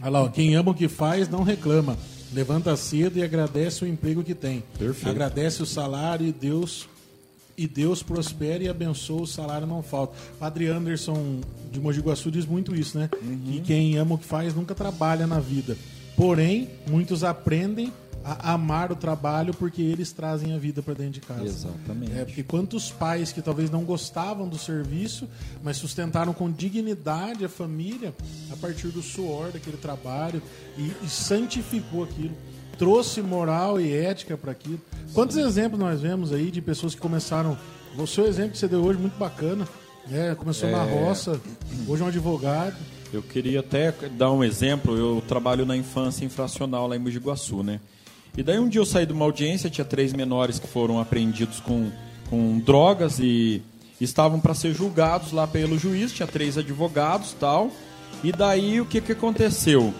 [0.01, 1.97] Olha lá, ó, quem ama o que faz não reclama.
[2.31, 4.63] Levanta cedo e agradece o emprego que tem.
[4.77, 5.09] Perfeito.
[5.09, 6.87] Agradece o salário e Deus
[7.57, 10.15] e Deus prospera e abençoa o salário não falta.
[10.39, 13.09] Padre Anderson de Mogi Guaçu diz muito isso, né?
[13.45, 15.75] Que quem ama o que faz nunca trabalha na vida.
[16.15, 17.91] Porém, muitos aprendem
[18.23, 21.43] a amar o trabalho porque eles trazem a vida para dentro de casa.
[21.43, 22.11] Exatamente.
[22.13, 25.27] É, porque quantos pais que talvez não gostavam do serviço,
[25.63, 28.13] mas sustentaram com dignidade a família
[28.51, 30.41] a partir do suor daquele trabalho
[30.77, 32.35] e, e santificou aquilo,
[32.77, 34.79] trouxe moral e ética para aquilo.
[35.13, 37.57] Quantos exemplos nós vemos aí de pessoas que começaram.
[37.97, 39.67] O seu exemplo que você deu hoje, muito bacana.
[40.07, 40.33] né?
[40.35, 41.39] começou na roça,
[41.87, 42.77] hoje é um advogado.
[43.13, 44.97] Eu queria até dar um exemplo.
[44.97, 47.81] Eu trabalho na infância infracional lá em Mogi Guaçu, né?
[48.37, 51.59] E daí um dia eu saí de uma audiência, tinha três menores que foram apreendidos
[51.59, 51.91] com,
[52.29, 53.61] com drogas e
[53.99, 57.69] estavam para ser julgados lá pelo juiz, tinha três advogados tal.
[58.23, 59.93] E daí o que, que aconteceu?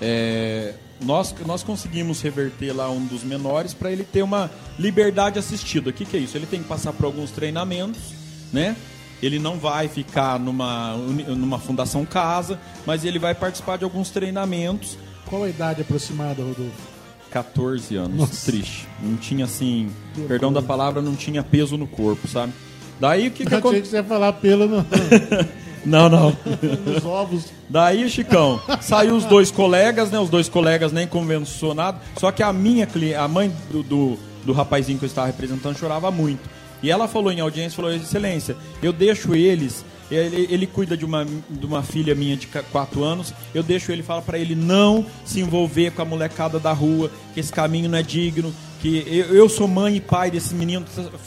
[0.00, 5.90] É, nós, nós conseguimos reverter lá um dos menores para ele ter uma liberdade assistida.
[5.90, 6.36] O que, que é isso?
[6.36, 8.14] Ele tem que passar por alguns treinamentos,
[8.52, 8.76] né?
[9.22, 14.98] Ele não vai ficar numa, numa fundação casa, mas ele vai participar de alguns treinamentos
[15.26, 16.93] Qual a idade aproximada, Rodolfo?
[17.34, 18.16] 14 anos.
[18.16, 18.50] Nossa.
[18.50, 18.86] Triste.
[19.02, 19.90] Não tinha assim,
[20.28, 22.52] perdão da palavra, não tinha peso no corpo, sabe?
[23.00, 23.82] Daí o que, que aconteceu?
[23.82, 24.86] que você ia falar pelo no-
[25.84, 26.34] Não, não.
[26.86, 27.46] nos ovos.
[27.68, 30.18] Daí, Chicão, saiu os dois colegas, né?
[30.18, 32.00] Os dois colegas nem convencionados.
[32.16, 35.76] Só que a minha cliente, a mãe do, do, do rapazinho que eu estava representando
[35.76, 36.48] chorava muito.
[36.82, 41.24] E ela falou em audiência, falou, excelência, eu deixo eles, ele, ele cuida de uma,
[41.24, 45.40] de uma filha minha de 4 anos, eu deixo ele, fala para ele não se
[45.40, 49.48] envolver com a molecada da rua, que esse caminho não é digno, que eu, eu
[49.48, 50.84] sou mãe e pai desse menino,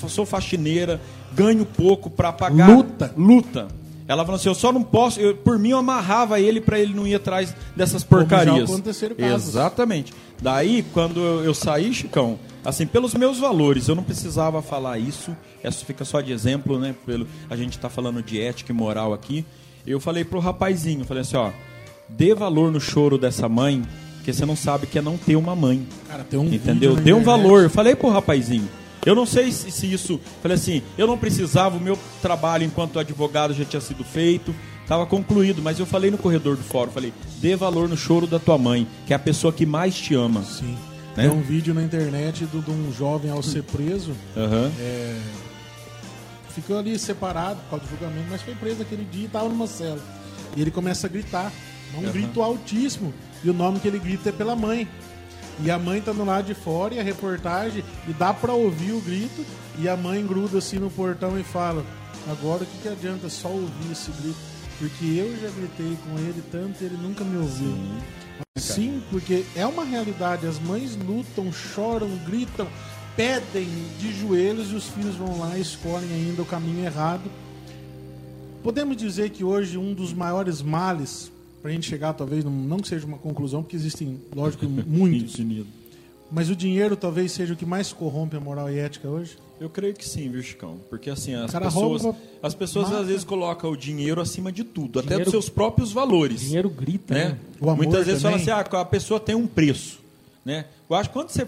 [0.08, 1.02] sou faxineira,
[1.34, 2.70] ganho pouco para pagar...
[2.70, 3.14] Luta.
[3.18, 3.68] Luta.
[4.08, 5.20] Ela falou assim: eu só não posso.
[5.20, 8.70] eu- por mim, eu amarrava ele pra ele não ir atrás dessas Como já porcarias.
[8.70, 9.50] aconteceram casos.
[9.50, 10.14] Exatamente.
[10.42, 15.36] Daí, quando eu eu saí, Chicão, assim, pelos meus valores, eu não precisava falar isso.
[15.64, 16.94] Isso fica só de exemplo, né?
[17.06, 19.46] Pelo, a gente tá falando de ética e moral aqui.
[19.86, 21.52] Eu falei pro rapazinho: falei assim, ó,
[22.10, 23.82] dê valor no choro dessa mãe,
[24.18, 25.88] porque você não sabe que é não ter uma mãe.
[26.10, 26.96] Cara, tem um Entendeu?
[26.98, 27.64] Dê um valor.
[27.64, 28.68] Eu falei pro rapazinho.
[29.06, 30.20] Eu não sei se, se isso.
[30.42, 35.06] Falei assim, eu não precisava, o meu trabalho enquanto advogado já tinha sido feito, estava
[35.06, 38.58] concluído, mas eu falei no corredor do fórum, falei, dê valor no choro da tua
[38.58, 40.44] mãe, que é a pessoa que mais te ama.
[40.44, 40.76] Sim.
[41.18, 41.28] Né?
[41.28, 44.14] Tem um vídeo na internet do- de um jovem ao ser preso.
[44.36, 44.72] Aham.
[44.80, 45.20] é,
[46.54, 49.68] ficou ali separado por causa do julgamento, mas foi preso aquele dia e estava numa
[49.68, 50.00] cela.
[50.56, 51.52] E ele começa a gritar.
[51.94, 53.14] É um grito altíssimo.
[53.44, 54.88] E o nome que ele grita é pela mãe.
[55.64, 58.92] E a mãe tá no lado de fora e a reportagem, e dá pra ouvir
[58.92, 59.44] o grito,
[59.80, 61.84] e a mãe gruda assim no portão e fala:
[62.30, 64.38] Agora o que, que adianta só ouvir esse grito?
[64.78, 67.72] Porque eu já gritei com ele tanto ele nunca me ouviu.
[67.72, 67.98] Sim,
[69.10, 70.46] porque é uma realidade.
[70.46, 72.68] As mães lutam, choram, gritam,
[73.16, 73.68] pedem
[74.00, 77.30] de joelhos e os filhos vão lá e escolhem ainda o caminho errado.
[78.64, 82.88] Podemos dizer que hoje um dos maiores males, para a gente chegar talvez, não que
[82.88, 85.40] seja uma conclusão, porque existem, lógico, muitos,
[86.32, 89.38] mas o dinheiro talvez seja o que mais corrompe a moral e ética hoje?
[89.60, 90.78] Eu creio que sim, viu, Chicão?
[90.90, 93.02] Porque assim, as cara pessoas, rouba, as pessoas mata.
[93.02, 96.42] às vezes colocam o dinheiro acima de tudo, até Dinheiro- dos seus próprios valores.
[96.42, 97.26] Dinheiro grita, né?
[97.30, 97.38] né?
[97.60, 98.40] O amor Muitas vezes também.
[98.46, 100.00] fala assim, ah, a pessoa tem um preço,
[100.46, 100.66] né?
[100.90, 101.48] Eu acho que quando você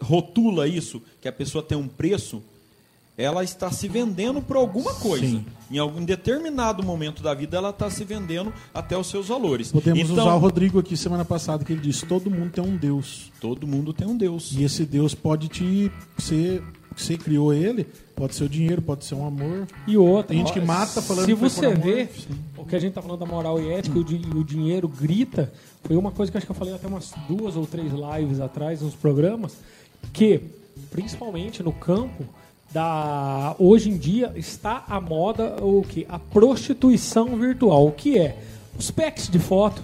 [0.00, 2.42] rotula isso, que a pessoa tem um preço,
[3.18, 5.26] ela está se vendendo por alguma coisa.
[5.26, 5.44] Sim.
[5.70, 9.72] Em algum determinado momento da vida, ela está se vendendo até os seus valores.
[9.72, 12.76] Podemos então, usar o Rodrigo aqui semana passada, que ele disse: todo mundo tem um
[12.76, 13.32] Deus.
[13.40, 14.52] todo mundo tem um Deus.
[14.56, 16.62] E esse Deus pode te ser.
[16.96, 19.68] Você criou ele, pode ser o dinheiro, pode ser um amor.
[19.86, 20.28] E outra.
[20.28, 21.78] Tem gente que mata falando Se que você amor.
[21.78, 22.08] vê
[22.56, 25.52] o que a gente tá falando da moral e ética, o, di- o dinheiro grita,
[25.84, 28.80] foi uma coisa que acho que eu falei até umas duas ou três lives atrás,
[28.82, 29.58] nos programas,
[30.12, 30.40] que,
[30.90, 32.24] principalmente no campo,
[32.72, 37.86] da hoje em dia está a moda o que a prostituição virtual.
[37.86, 38.36] O que é?
[38.78, 39.82] Os packs de foto.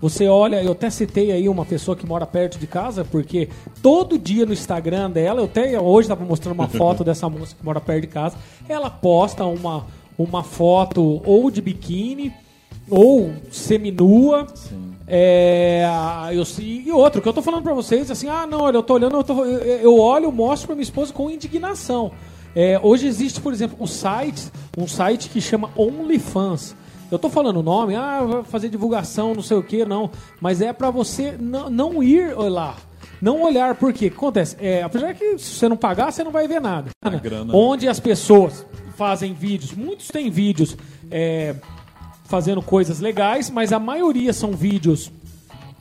[0.00, 3.48] Você olha eu até citei aí uma pessoa que mora perto de casa porque
[3.82, 7.64] todo dia no Instagram dela eu até hoje estava mostrando uma foto dessa moça que
[7.64, 8.36] mora perto de casa
[8.68, 12.32] ela posta uma uma foto ou de biquíni
[12.88, 14.46] ou seminua
[15.06, 18.76] é, ah, eu, e outro, que eu tô falando pra vocês, assim, ah, não, olha,
[18.78, 22.12] eu tô olhando, eu, tô- eu- eu olho, mostro pra minha esposa com indignação.
[22.56, 26.74] É, hoje existe, por exemplo, um site, um site que chama OnlyFans.
[27.10, 30.10] Eu tô falando o nome, ah, fazer divulgação, não sei o que, não.
[30.40, 31.68] Mas é pra você não,
[32.02, 32.76] ir lá.
[33.20, 36.60] Não olhar, porque acontece, é, apesar que se você não pagar, você não vai ver
[36.60, 36.90] nada.
[37.04, 37.20] né?
[37.54, 38.64] Onde as pessoas
[38.96, 40.76] fazem vídeos, muitos têm vídeos
[41.10, 41.54] é,
[42.24, 45.10] fazendo coisas legais, mas a maioria são vídeos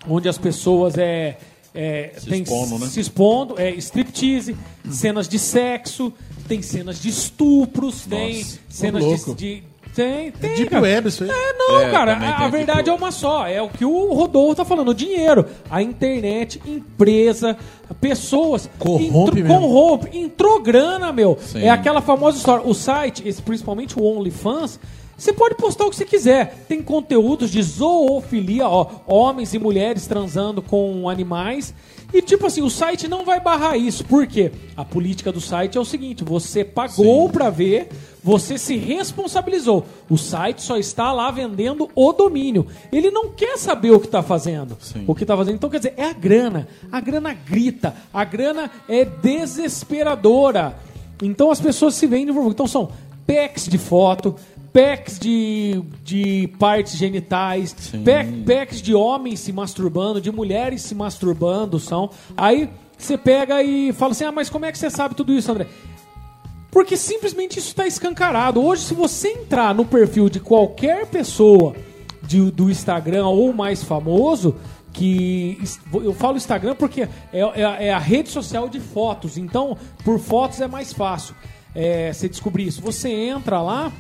[0.08, 1.38] onde as pessoas é,
[1.74, 2.88] é, Se tem- expondo, né?
[2.88, 4.56] se expondo, é striptease,
[4.90, 6.12] cenas de sexo,
[6.48, 9.64] tem cenas de estupros, tem cenas de, de-
[9.96, 10.82] tem, tem, Deep cara.
[10.82, 11.30] Web, isso aí.
[11.30, 13.46] É, não, É, cara, a, a verdade é uma só.
[13.48, 17.56] É o que o Rodolfo tá falando: o dinheiro, a internet, empresa,
[18.02, 18.68] pessoas.
[18.80, 19.50] Corrompe mesmo.
[19.60, 20.18] corrompe.
[20.18, 21.38] Entrou grana, meu.
[21.40, 21.60] Sim.
[21.62, 22.68] É aquela famosa história.
[22.68, 24.80] O site, esse, principalmente o OnlyFans.
[25.18, 26.66] Você pode postar o que você quiser.
[26.68, 31.74] Tem conteúdos de zoofilia, ó, homens e mulheres transando com animais.
[32.14, 34.04] E tipo assim, o site não vai barrar isso.
[34.06, 34.52] Por quê?
[34.78, 37.90] A política do site é o seguinte: você pagou pra ver,
[38.24, 39.86] você se responsabilizou.
[40.10, 42.68] O site só está lá vendendo o domínio.
[42.92, 44.78] Ele não quer saber o que está fazendo.
[44.80, 45.06] Sim.
[45.08, 45.56] O que está fazendo.
[45.56, 46.68] Então, quer dizer, é a grana.
[46.92, 47.96] A grana grita.
[48.14, 50.78] A grana é desesperadora.
[51.22, 52.36] Então as pessoas se vendem.
[52.48, 52.92] Então são
[53.26, 54.36] packs de foto,
[54.74, 61.80] packs de, de partes genitais, pack- packs de homens se masturbando, de mulheres se masturbando.
[61.80, 62.10] São.
[62.36, 65.52] Aí você pega e fala assim: ah, mas como é que você sabe tudo isso,
[65.52, 65.68] André?
[66.72, 68.60] Porque simplesmente isso está escancarado.
[68.64, 71.76] Hoje, se você entrar no perfil de qualquer pessoa
[72.24, 74.56] de- do Instagram ou mais famoso,
[74.92, 75.60] que
[75.94, 79.38] eu falo Instagram porque é, é- é a rede social de fotos.
[79.38, 81.36] Então, por fotos é mais fácil
[81.76, 82.82] é, você descobrir isso.
[82.82, 83.92] Você entra lá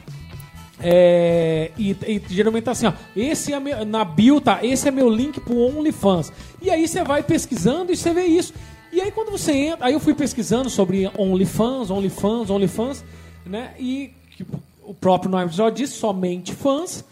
[0.83, 2.93] é, e, e geralmente tá assim, ó.
[3.15, 6.31] Esse é meu, na bio tá, esse é meu link pro OnlyFans.
[6.61, 8.53] E aí você vai pesquisando e você vê isso.
[8.91, 13.05] E aí quando você entra, aí eu fui pesquisando sobre OnlyFans, OnlyFans, OnlyFans,
[13.45, 13.73] né?
[13.79, 14.45] E que
[14.83, 17.05] o próprio nome já diz, somente fãs.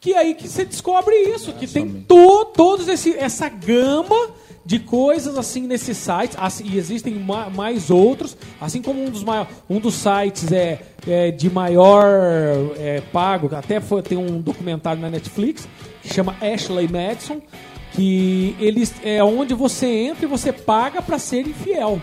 [0.00, 4.30] Que aí que você descobre isso, que tem to, todos esse, essa gama
[4.66, 9.24] de coisas assim nesse site, assim, e existem ma- mais outros, assim como um dos,
[9.70, 12.04] um dos sites é, é de maior
[12.76, 15.68] é, pago, até foi, tem um documentário na Netflix
[16.02, 17.40] que chama Ashley Madison,
[17.92, 22.02] que eles é onde você entra e você paga para ser infiel.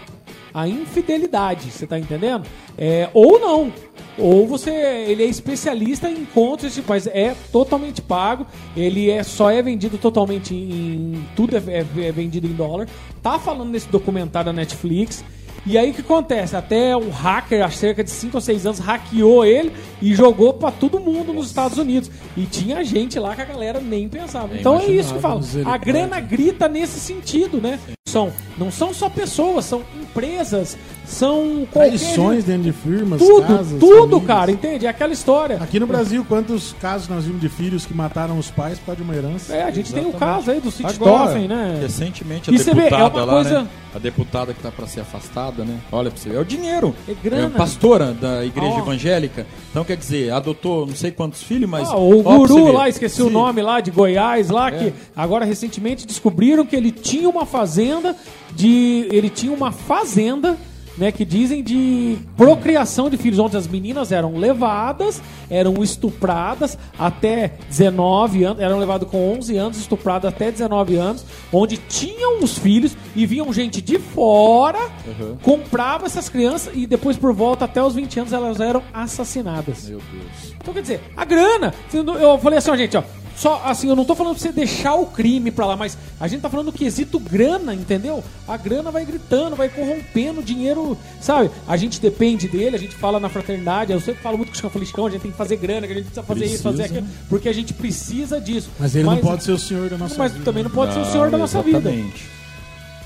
[0.53, 2.43] A infidelidade, você tá entendendo?
[2.77, 3.71] É, ou não.
[4.17, 4.69] Ou você.
[5.07, 8.45] Ele é especialista em encontros, tipo, mas é totalmente pago.
[8.77, 11.25] Ele é, só é vendido totalmente em.
[11.35, 12.87] Tudo é, é- é vendido em dólar.
[13.23, 15.23] Tá falando nesse documentário da Netflix.
[15.65, 16.57] E aí o que acontece?
[16.57, 20.69] Até um hacker, há cerca de 5 ou 6 anos, hackeou ele e jogou pra
[20.71, 22.11] todo mundo nos Estados Unidos.
[22.35, 24.55] E tinha gente lá que a galera nem pensava.
[24.57, 25.41] então é isso que eu falo.
[25.65, 27.79] A grana grita nesse sentido, né?
[28.13, 31.67] São, não são só pessoas, são empresas, são.
[31.73, 34.23] Traições dentro de firmas, tudo, casas, tudo, famílias.
[34.27, 34.85] cara, entende?
[34.85, 35.57] É aquela história.
[35.59, 38.97] Aqui no Brasil, quantos casos nós vimos de filhos que mataram os pais por causa
[39.01, 39.53] de uma herança?
[39.55, 41.79] É, a gente tem o caso aí do City Agora, Toffen, né?
[41.81, 43.67] Recentemente a E você vê, é uma lá, coisa- né?
[43.95, 45.79] A deputada que tá pra ser afastada, né?
[45.91, 46.35] Olha pra você.
[46.35, 46.95] É o dinheiro.
[47.07, 47.51] É grana.
[47.55, 48.79] pastora da igreja Ó.
[48.79, 49.45] evangélica.
[49.69, 51.87] Então, quer dizer, adotou não sei quantos filhos, mas.
[51.89, 53.33] Ah, o guru lá, esqueci o Sim.
[53.33, 58.15] nome lá, de Goiás lá, que agora recentemente descobriram que ele tinha uma fazenda
[58.55, 59.07] de.
[59.11, 60.57] Ele tinha uma fazenda.
[60.95, 67.53] Né, que dizem de procriação de filhos, onde as meninas eram levadas, eram estupradas até
[67.67, 72.95] 19 anos, eram levadas com 11 anos, estupradas até 19 anos, onde tinham os filhos
[73.15, 74.91] e vinham gente de fora,
[75.41, 79.89] comprava essas crianças e depois por volta até os 20 anos elas eram assassinadas.
[79.89, 80.53] Meu Deus.
[80.61, 81.73] Então, quer dizer, a grana.
[81.91, 83.03] Eu falei assim, ó, gente, ó.
[83.35, 86.27] Só assim, eu não tô falando pra você deixar o crime pra lá, mas a
[86.27, 88.23] gente tá falando do quesito grana, entendeu?
[88.47, 91.49] A grana vai gritando, vai corrompendo o dinheiro, sabe?
[91.67, 94.71] A gente depende dele, a gente fala na fraternidade, eu sempre falo muito com o
[94.71, 96.83] Chico Chicão, a gente tem que fazer grana, que a gente precisa fazer isso, fazer
[96.83, 98.69] aquilo, porque a gente precisa disso.
[98.79, 100.45] Mas ele não pode ser o senhor da nossa Mas vida.
[100.45, 101.79] também não pode ser o senhor da nossa vida.
[101.79, 102.43] Exatamente.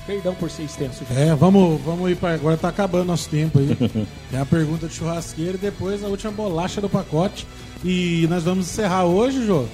[0.06, 1.04] Perdão por ser extenso.
[1.04, 1.20] gente.
[1.20, 3.76] É, vamos, vamos ir para agora tá acabando nosso tempo aí.
[4.30, 7.46] Tem a pergunta de churrasqueiro e depois a última bolacha do pacote.
[7.84, 9.66] E nós vamos encerrar hoje, Jô,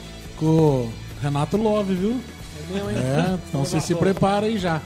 [0.44, 0.90] o
[1.22, 2.20] Renato Love, viu?
[2.74, 4.80] É, então você se prepara aí já.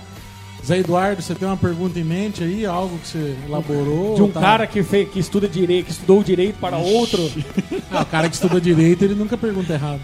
[0.66, 4.16] Zé Eduardo, você tem uma pergunta em mente aí, algo que você elaborou?
[4.16, 7.30] De um Tá- cara que, fez, que estuda direito, que estudou direito para outro.
[7.90, 10.00] Ah, o cara que estuda direito, ele nunca pergunta errado.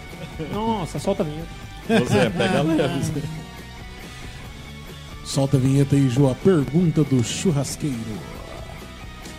[0.55, 1.49] Nossa, solta a vinheta.
[1.87, 3.23] Você pega leve.
[5.25, 6.31] Solta a vinheta aí, Jô.
[6.31, 7.95] A pergunta do churrasqueiro.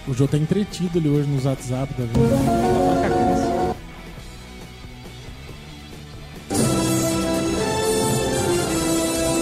[0.07, 3.44] O Jô tá entretido ali hoje nos WhatsApp da vida.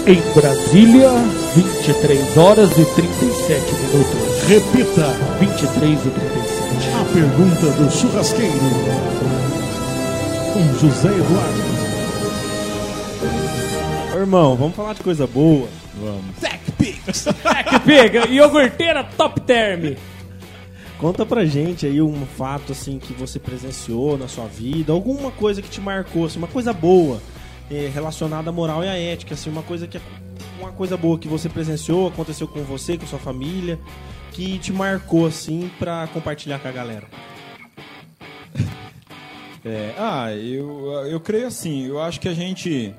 [0.05, 1.09] Em Brasília,
[1.55, 4.43] 23 horas e 37 minutos.
[4.49, 5.07] Repita
[5.39, 6.89] 23 e 37.
[6.93, 8.51] a pergunta do churrasqueiro.
[10.51, 11.63] Com José Eduardo.
[14.13, 15.69] Ô, irmão, vamos falar de coisa boa.
[17.69, 19.95] que pega, iogurteira top term.
[20.99, 25.61] Conta pra gente aí um fato assim que você presenciou na sua vida, alguma coisa
[25.61, 27.21] que te marcou, assim, uma coisa boa
[27.69, 29.99] eh, relacionada à moral e à ética, assim, uma coisa que
[30.59, 33.77] uma coisa boa que você presenciou, aconteceu com você, com sua família,
[34.31, 37.07] que te marcou assim pra compartilhar com a galera.
[39.65, 42.93] É, ah, eu, eu creio assim, eu acho que a gente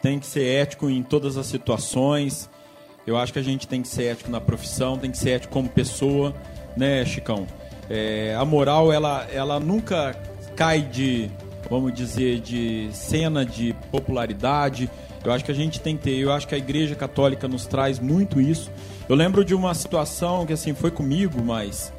[0.00, 2.48] tem que ser ético em todas as situações.
[3.06, 5.52] Eu acho que a gente tem que ser ético na profissão, tem que ser ético
[5.52, 6.34] como pessoa,
[6.74, 7.46] né, Chicão?
[7.90, 10.14] É, a moral, ela, ela nunca
[10.56, 11.30] cai de,
[11.70, 14.90] vamos dizer, de cena de popularidade.
[15.24, 17.66] Eu acho que a gente tem que ter, eu acho que a Igreja Católica nos
[17.66, 18.70] traz muito isso.
[19.08, 21.92] Eu lembro de uma situação que assim foi comigo, mas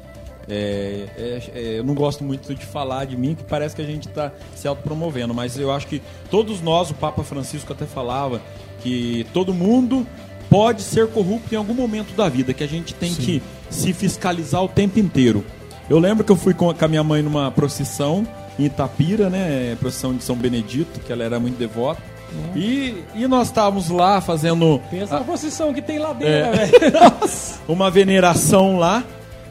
[0.48, 3.86] é, é, é, eu não gosto muito de falar de mim, que parece que a
[3.86, 6.00] gente está se autopromovendo, mas eu acho que
[6.30, 8.40] todos nós, o Papa Francisco até falava,
[8.80, 10.06] que todo mundo
[10.48, 14.62] pode ser corrupto em algum momento da vida, que a gente tem que se fiscalizar
[14.62, 15.44] o tempo inteiro.
[15.90, 18.26] Eu lembro que eu fui com a minha mãe numa procissão
[18.58, 19.76] em Itapira, né?
[19.80, 22.00] Procissão de São Benedito, que ela era muito devota.
[22.54, 26.66] E, e nós estávamos lá fazendo Pensa na procissão que tem lá dentro, É.
[26.66, 26.98] velho.
[27.68, 29.04] uma veneração lá.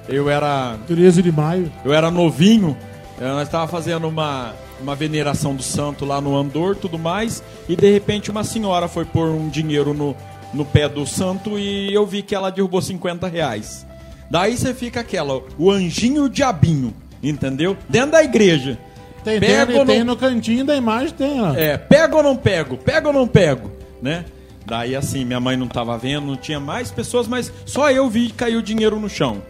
[0.07, 1.71] Eu era 13 de maio.
[1.83, 2.77] eu era novinho
[3.19, 7.89] Nós estava fazendo uma, uma veneração do santo lá no Andor, tudo mais, e de
[7.91, 10.15] repente uma senhora foi pôr um dinheiro no,
[10.53, 13.85] no pé do santo e eu vi que ela derrubou 50 reais.
[14.29, 17.75] Daí você fica aquela, o anjinho e o diabinho, entendeu?
[17.89, 18.77] Dentro da igreja.
[19.25, 21.55] Tem, Pego tem, ou tem no cantinho da imagem, tem, ó.
[21.55, 22.77] É, pego ou não pego?
[22.77, 23.71] Pego ou não pego?
[23.99, 24.23] Né?
[24.63, 28.27] Daí assim, minha mãe não tava vendo, não tinha mais pessoas, mas só eu vi
[28.27, 29.41] que caiu o dinheiro no chão.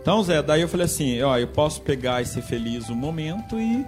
[0.00, 3.58] Então, Zé, daí eu falei assim, ó, eu posso pegar e ser feliz um momento
[3.58, 3.84] e,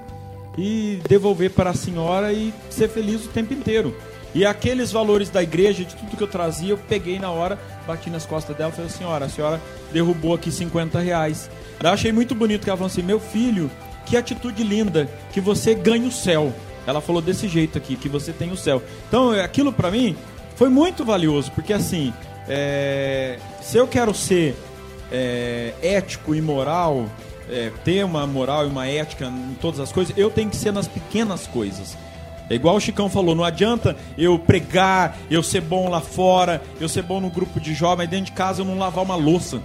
[0.59, 3.97] e devolver para a senhora e ser feliz o tempo inteiro.
[4.35, 8.11] E aqueles valores da igreja, de tudo que eu trazia, eu peguei na hora, bati
[8.11, 9.61] nas costas dela e falei, senhora, a senhora
[9.93, 11.49] derrubou aqui 50 reais.
[11.81, 13.71] Daí eu achei muito bonito que ela falou assim, meu filho,
[14.09, 16.53] que atitude linda, que você ganha o céu.
[16.87, 18.83] Ela falou desse jeito aqui, que você tem o céu.
[19.09, 20.17] Então, aquilo pra mim
[20.57, 22.13] foi muito valioso, porque assim,
[22.49, 24.57] é, se eu quero ser
[25.13, 27.07] é, ético e moral,
[27.51, 30.73] é, ter uma moral e uma ética em todas as coisas, eu tenho que ser
[30.73, 31.97] nas pequenas coisas.
[32.51, 36.89] É igual o Chicão falou, não adianta eu pregar, eu ser bom lá fora, eu
[36.89, 39.61] ser bom no grupo de jovens, dentro de casa eu não lavar uma louça.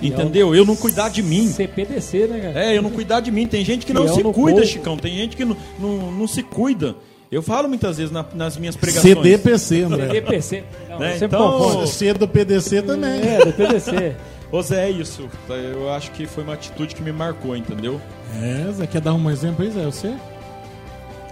[0.00, 0.54] Entendeu?
[0.54, 1.48] Eu não cuidar de mim.
[1.48, 2.64] CPDC, né, cara?
[2.64, 3.46] É, eu não cuidar de mim.
[3.46, 4.66] Tem gente que não Fiel se no cuida, povo.
[4.70, 4.96] Chicão.
[4.96, 6.94] Tem gente que não, não, não se cuida.
[7.30, 9.12] Eu falo muitas vezes na- nas minhas pregações.
[9.14, 10.06] CDPC, André.
[10.06, 10.64] CDPC.
[10.88, 11.86] Não, Né, eu sempre então- confundo.
[11.86, 13.20] C do PDC também.
[13.20, 14.16] É, do PDC.
[14.50, 15.28] Ô Zé, é isso.
[15.50, 18.00] Eu acho que foi uma atitude que me marcou, entendeu?
[18.40, 19.84] É, Zé, quer dar um exemplo aí, Zé?
[19.84, 20.14] Você?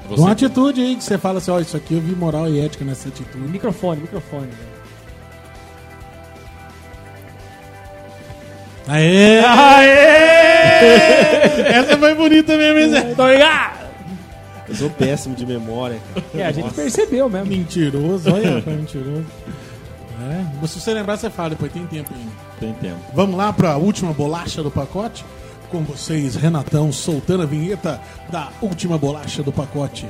[0.08, 2.60] Você- Uma atitude aí que você fala assim, ó, isso aqui eu vi moral e
[2.60, 3.38] ética nessa atitude.
[3.48, 4.48] Microfone, microfone.
[8.88, 9.38] Aê!
[11.66, 13.14] Essa foi bonita mesmo, hein, Zé?
[13.14, 13.86] Tô ligado!
[14.68, 16.26] Eu sou péssimo de memória, cara.
[16.34, 17.46] É, a gente percebeu mesmo.
[17.46, 19.26] Mentiroso, olha, foi mentiroso.
[20.28, 22.30] É, se você lembrar, você fala, depois tem tempo ainda.
[22.58, 22.98] Tem tempo.
[23.14, 25.24] Vamos lá para a última bolacha do pacote?
[25.70, 30.06] Com vocês, Renatão, soltando a vinheta da última bolacha do pacote.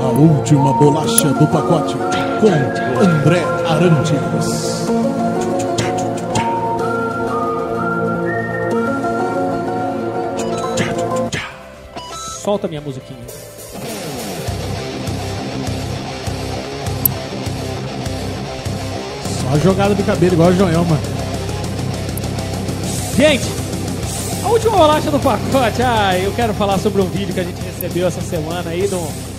[0.00, 1.96] A última bolacha do pacote
[2.44, 4.84] com André Arantes.
[12.42, 13.18] Solta minha musiquinha.
[19.40, 20.98] Só jogada de cabelo, igual o Joelma.
[23.16, 23.44] Gente,
[24.44, 25.82] a última bolacha do pacote.
[25.82, 29.33] Ah, eu quero falar sobre um vídeo que a gente recebeu essa semana aí do,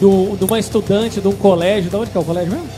[0.00, 1.90] do, de uma estudante de um colégio.
[1.90, 2.68] De onde que é o colégio mesmo?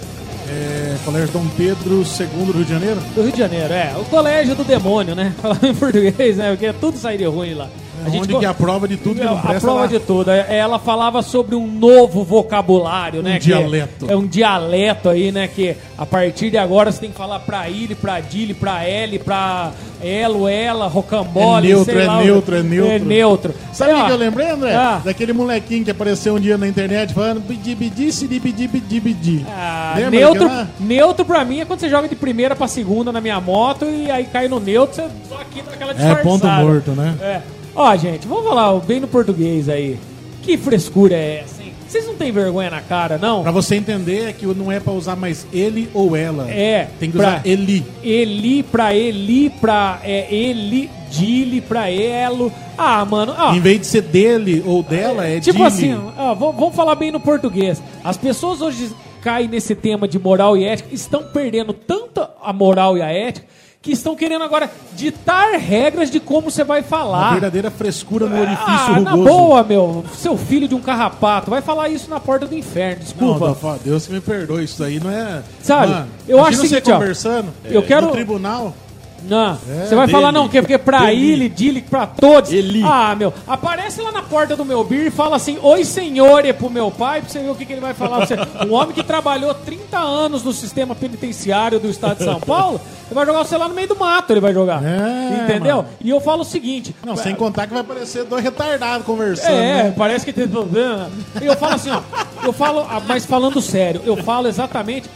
[0.51, 3.01] É, Colégio Dom Pedro II do Rio de Janeiro.
[3.15, 3.95] Do Rio de Janeiro, é.
[3.99, 5.35] O colégio do demônio, né?
[5.41, 6.51] Falando em português, né?
[6.51, 7.69] Porque tudo sairia ruim lá.
[8.17, 9.87] Onde co- que é a prova de tudo que não a presta prova lá.
[9.87, 10.31] de tudo.
[10.31, 13.39] É, Ela falava sobre um novo vocabulário, né?
[13.39, 14.07] que é- dialeto.
[14.11, 15.49] É, um dialeto aí, né?
[15.49, 19.19] Que a partir de agora você tem que falar pra ele, pra dile, pra ele,
[19.19, 19.71] pra
[20.03, 22.93] elo, ela, rocambole, É neutro, é lá, neutro, é neutro.
[22.93, 23.55] É neutro.
[23.73, 24.75] Sabe o que eu lembrei, André?
[24.75, 25.01] Ah.
[25.05, 29.47] Daquele molequinho que apareceu um dia na internet falando bidi bidi sidi bidi bidi bidi.
[29.49, 33.21] Ah, Lembra neutro, neutro pra mim é quando você joga de primeira pra segunda na
[33.21, 36.23] minha moto e aí cai no neutro, você só aqui dá aquela É disfarçada.
[36.23, 37.15] ponto morto, né?
[37.21, 37.41] É.
[37.81, 39.97] Ó, gente, vamos falar bem no português aí.
[40.43, 41.73] Que frescura é essa, hein?
[41.87, 43.43] Vocês não têm vergonha na cara, não?
[43.43, 46.51] Pra você entender é que não é pra usar mais ele ou ela.
[46.51, 46.89] É.
[46.99, 47.85] Tem que pra- usar ele.
[48.03, 52.53] Eli pra Eli, pra é, Eli, Dile pra Elo.
[52.77, 53.55] Ah, mano, ó.
[53.55, 55.69] Em vez de ser dele ou dela, é Tipo dele.
[55.69, 57.81] assim, ó, v- vamos falar bem no português.
[58.05, 58.91] As pessoas hoje
[59.23, 63.47] caem nesse tema de moral e ética, estão perdendo tanto a moral e a ética,
[63.81, 67.31] que estão querendo agora ditar regras de como você vai Uma falar.
[67.33, 69.29] verdadeira frescura no orifício Ah, na rugoso.
[69.37, 70.05] boa, meu.
[70.15, 71.49] Seu filho de um carrapato.
[71.51, 73.49] Vai falar isso na porta do inferno, Não, desculpa.
[73.49, 75.43] Dafa, Deus que me perdoe, isso aí não é...
[75.63, 78.75] Sabe, Mano, eu acho o seguinte, conversando eu quero- no tribunal...
[79.23, 80.19] Não, É, você vai dele.
[80.19, 81.33] falar não, que porque pra Dele.
[81.33, 82.53] ele, dile, pra todos.
[82.53, 82.83] Eli.
[82.85, 86.53] Ah, meu, aparece lá na porta do meu bir e fala assim: Oi, senhor, é
[86.53, 88.19] pro meu pai, pra você ver o que, que ele vai falar.
[88.19, 88.37] pra Você.
[88.69, 93.15] Um homem que trabalhou 30 anos no sistema penitenciário do estado de São Paulo, ele
[93.15, 94.83] vai jogar você lá no meio do mato, ele vai jogar.
[94.85, 95.77] É, Entendeu?
[95.79, 95.89] mano.
[96.01, 99.85] E eu falo o seguinte: Não, sem contar que vai parecer dois retardados conversando, é,
[99.85, 99.95] né?
[99.97, 101.11] parece que tem problema.
[101.41, 102.01] E eu falo assim, ó.
[102.45, 105.09] Eu falo, ah, mas falando sério, eu falo exatamente.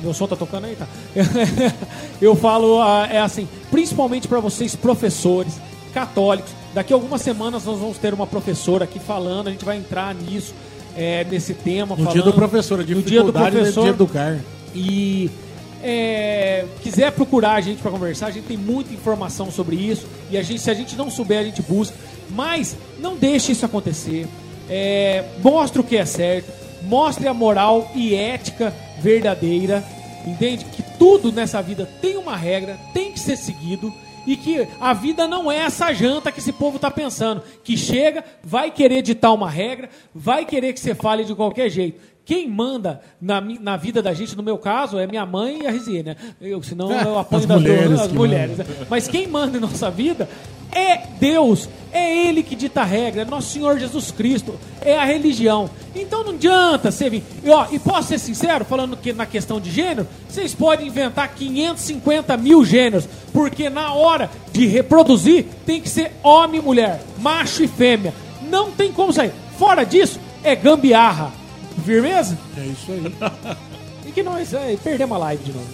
[0.00, 0.86] Meu som tá tocando aí, tá?
[2.22, 5.54] eu falo, ah, é assim, principalmente para vocês, professores,
[5.92, 6.52] católicos.
[6.74, 10.14] Daqui a algumas semanas nós vamos ter uma professora aqui falando, a gente vai entrar
[10.14, 10.54] nisso,
[10.96, 11.96] é, nesse tema.
[11.96, 13.84] No falando, dia do professor, a no dia do dificuldade professor.
[13.84, 14.38] de educar.
[14.74, 15.30] E
[15.82, 20.06] é, quiser procurar a gente para conversar, a gente tem muita informação sobre isso.
[20.30, 21.96] E a gente, se a gente não souber, a gente busca.
[22.30, 24.28] Mas não deixe isso acontecer.
[24.68, 26.67] É, mostre o que é certo.
[26.82, 29.84] Mostre a moral e ética verdadeira.
[30.26, 30.64] Entende?
[30.64, 33.92] Que tudo nessa vida tem uma regra, tem que ser seguido.
[34.26, 37.42] e que a vida não é essa janta que esse povo tá pensando.
[37.64, 41.98] Que chega, vai querer ditar uma regra, vai querer que você fale de qualquer jeito.
[42.28, 45.70] Quem manda na, na vida da gente, no meu caso, é minha mãe e a
[45.70, 46.16] Rizinha, né?
[46.38, 48.58] Eu, senão eu apanho As das mulheres duas, as mulheres.
[48.58, 48.66] né?
[48.90, 50.28] Mas quem manda em nossa vida
[50.70, 55.06] é Deus, é Ele que dita a regra, é nosso Senhor Jesus Cristo, é a
[55.06, 55.70] religião.
[55.96, 57.24] Então não adianta você vir.
[57.42, 61.34] E, ó, e posso ser sincero, falando que na questão de gênero, vocês podem inventar
[61.34, 67.64] 550 mil gêneros, porque na hora de reproduzir tem que ser homem e mulher, macho
[67.64, 68.12] e fêmea.
[68.50, 69.32] Não tem como sair.
[69.58, 71.37] Fora disso, é gambiarra.
[71.84, 72.38] Firmeza?
[72.56, 73.02] É isso aí.
[74.06, 75.68] E que nós é, perdemos a live de novo.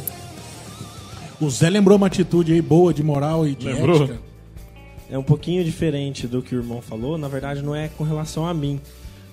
[1.40, 4.02] O Zé lembrou uma atitude aí boa de moral e de Lembrou?
[4.02, 4.18] ética.
[5.08, 7.16] É um pouquinho diferente do que o irmão falou.
[7.16, 8.80] Na verdade, não é com relação a mim.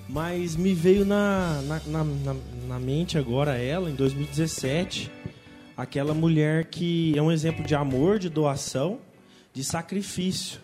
[0.08, 2.36] Mas me veio na, na, na, na-
[2.68, 5.10] na mente agora ela, em 2017,
[5.76, 8.98] aquela mulher que é um exemplo de amor, de doação,
[9.52, 10.60] de sacrifício.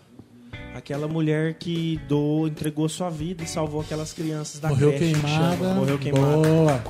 [0.75, 5.13] Aquela mulher que doou, entregou sua vida e salvou aquelas crianças da Morreu creche.
[5.15, 5.57] que queimada.
[5.57, 5.75] chama.
[5.75, 6.37] Morreu queimada.
[6.49, 6.83] Boa.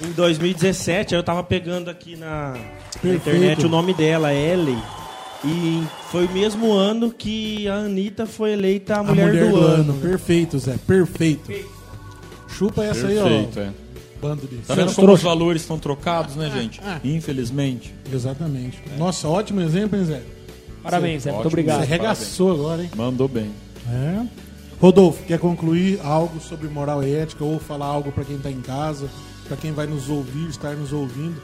[0.00, 2.58] Em 2017, eu tava pegando aqui na, na
[3.00, 3.16] Perfeito.
[3.16, 4.78] internet o nome dela, Ellie.
[5.44, 9.94] E foi o mesmo ano que a Anitta foi eleita a A mulher, do, ano.
[9.94, 10.76] Perfeito, Zé.
[10.86, 11.50] Perfeito.
[12.48, 13.68] Chupa essa Perfeito, aí, é.
[13.68, 13.82] ó.
[14.20, 14.56] Bando de...
[14.58, 16.80] Tá vendo como os valores estão trocados, né, gente?
[16.84, 17.00] ah.
[17.02, 17.92] Infelizmente.
[18.12, 18.80] Exatamente.
[18.96, 20.22] Nossa, ótimo exemplo, hein, Zé?
[20.82, 21.32] Parabéns, Zé.
[21.32, 21.78] Muito obrigado.
[21.78, 22.90] Você arregaçou agora, hein?
[22.96, 23.50] Mandou bem.
[23.88, 24.26] É.
[24.80, 28.60] Rodolfo, quer concluir algo sobre moral e ética ou falar algo pra quem tá em
[28.60, 29.08] casa,
[29.46, 31.40] pra quem vai nos ouvir, estar nos ouvindo?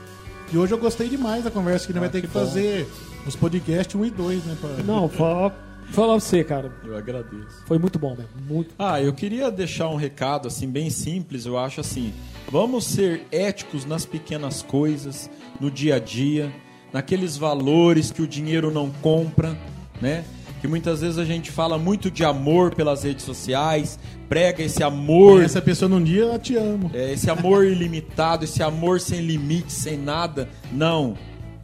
[0.52, 2.88] E hoje eu gostei demais da conversa que a gente vai ter que, que fazer
[3.26, 4.56] os podcasts 1 e 2, né?
[4.60, 5.54] pra- Não, fala,
[5.92, 6.72] fala pra você, cara.
[6.84, 7.62] Eu agradeço.
[7.66, 8.30] Foi muito bom mesmo.
[8.48, 8.74] Muito.
[8.78, 12.12] Ah, eu queria deixar um recado assim bem simples, eu acho assim,
[12.50, 15.30] vamos ser éticos nas pequenas coisas,
[15.60, 16.50] no dia a dia,
[16.92, 19.56] naqueles valores que o dinheiro não compra,
[20.00, 20.24] né?
[20.60, 23.96] Que muitas vezes a gente fala muito de amor pelas redes sociais,
[24.28, 26.90] prega esse amor, Essa pessoa num dia, eu te amo.
[26.92, 30.48] é, esse amor ilimitado, esse amor sem limites, sem nada.
[30.72, 31.14] Não.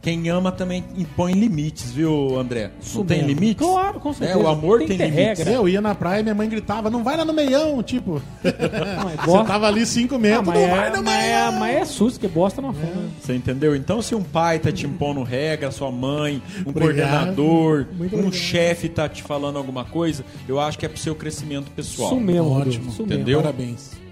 [0.05, 2.69] Quem ama também impõe limites, viu, André?
[2.79, 3.33] Isso não tem mesmo.
[3.33, 3.65] limites?
[3.67, 4.39] Claro, com certeza.
[4.39, 5.39] É, o amor Tem tem, limites.
[5.39, 5.49] regra.
[5.51, 8.21] Eu ia na praia e minha mãe gritava, não vai lá no meião, tipo.
[8.45, 11.27] Não, é Você tava ali 5 Ah, metros, mas, não vai é, no mas, é,
[11.47, 11.51] meião.
[11.59, 13.09] mas é susto, que bosta não afunda.
[13.19, 13.75] Você entendeu?
[13.75, 17.35] Então, se um pai tá te impondo regra, sua mãe, um Obrigado.
[17.35, 21.15] coordenador, Muito um chefe tá te falando alguma coisa, eu acho que é pro seu
[21.15, 22.11] crescimento pessoal.
[22.11, 23.05] Isso mesmo, Ótimo, isso mesmo.
[23.15, 23.41] entendeu?
[23.41, 24.04] Parabéns.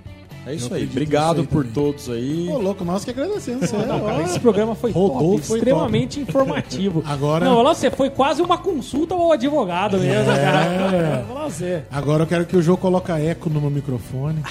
[0.46, 0.84] É isso aí.
[0.84, 1.72] Obrigado aí por também.
[1.74, 2.50] todos aí.
[2.50, 3.70] Ô, louco, nós que agradecemos.
[3.70, 7.02] Você, Não, cara, esse programa foi Rodolfo top, foi extremamente informativo.
[7.08, 10.36] Agora- Não, você, foi quase uma consulta ao advogado mesmo, É.
[10.44, 11.26] cara.
[11.34, 11.84] Olha você.
[11.90, 14.44] Agora eu quero que o Jô coloque eco no meu microfone.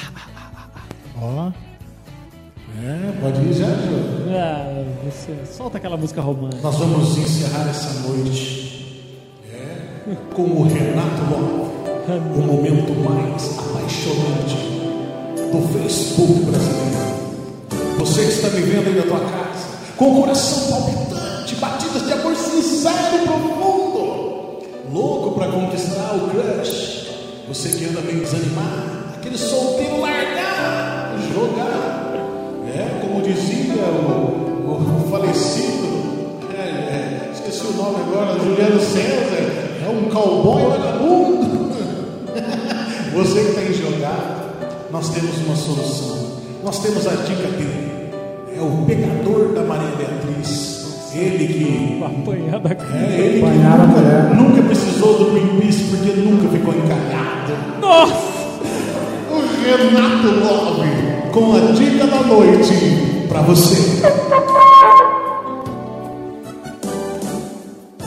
[1.20, 1.51] Ó.
[2.82, 4.34] É, pode ir já, Jô.
[4.34, 6.62] Ah, você solta aquela música romântica.
[6.62, 9.12] Nós vamos encerrar essa noite
[9.53, 11.72] é, com o Renato Lopes,
[12.34, 14.71] o momento mais apaixonante
[15.53, 16.92] do Facebook brasileiro.
[17.98, 22.12] Você que está me vendo aí na tua casa, com o coração palpitante, batidas de
[22.14, 27.03] amor sincero e profundo, louco para conquistar o crush.
[27.48, 32.14] Você que anda meio desanimado, aquele solteiro largar, jogar.
[32.74, 39.88] É, como dizia o, o falecido, é, é, esqueci o nome agora, Juliano César, é
[39.90, 41.72] um cowboy vagabundo.
[43.12, 44.41] Você que está em jogada,
[44.93, 46.18] nós temos uma solução.
[46.62, 48.11] Nós temos a dica dele.
[48.55, 51.11] É o pegador da Maria Beatriz.
[51.14, 52.05] Ele que.
[52.05, 57.80] Apanhar da É ele que nunca, nunca precisou do Greenpeace porque nunca ficou encalhado.
[57.80, 58.32] Nossa!
[59.30, 60.90] O Renato Love
[61.32, 64.03] com a dica da noite pra você.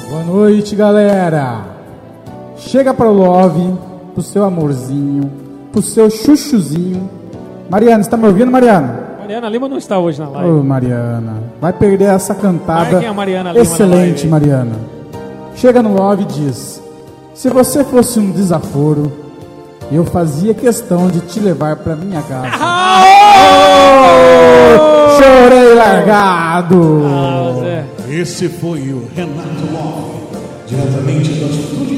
[0.08, 1.66] Boa noite, galera.
[2.58, 3.74] Chega pro Love,
[4.14, 7.10] pro seu amorzinho, pro seu chuchuzinho.
[7.70, 9.04] Mariana, você tá me ouvindo, Mariana?
[9.20, 10.50] Mariana Lima não está hoje na live.
[10.50, 14.28] Ô, Mariana, vai perder essa cantada Marquem a Mariana Lima na excelente, live.
[14.30, 14.76] Mariana.
[15.56, 16.82] Chega no Love e diz:
[17.34, 19.12] Se você fosse um desaforo,
[19.92, 22.56] eu fazia questão de te levar pra minha casa.
[24.78, 27.02] Oh, chorei largado.
[27.06, 27.86] Ah, Zé.
[28.10, 31.96] Esse foi o Renato Love, diretamente da Atitude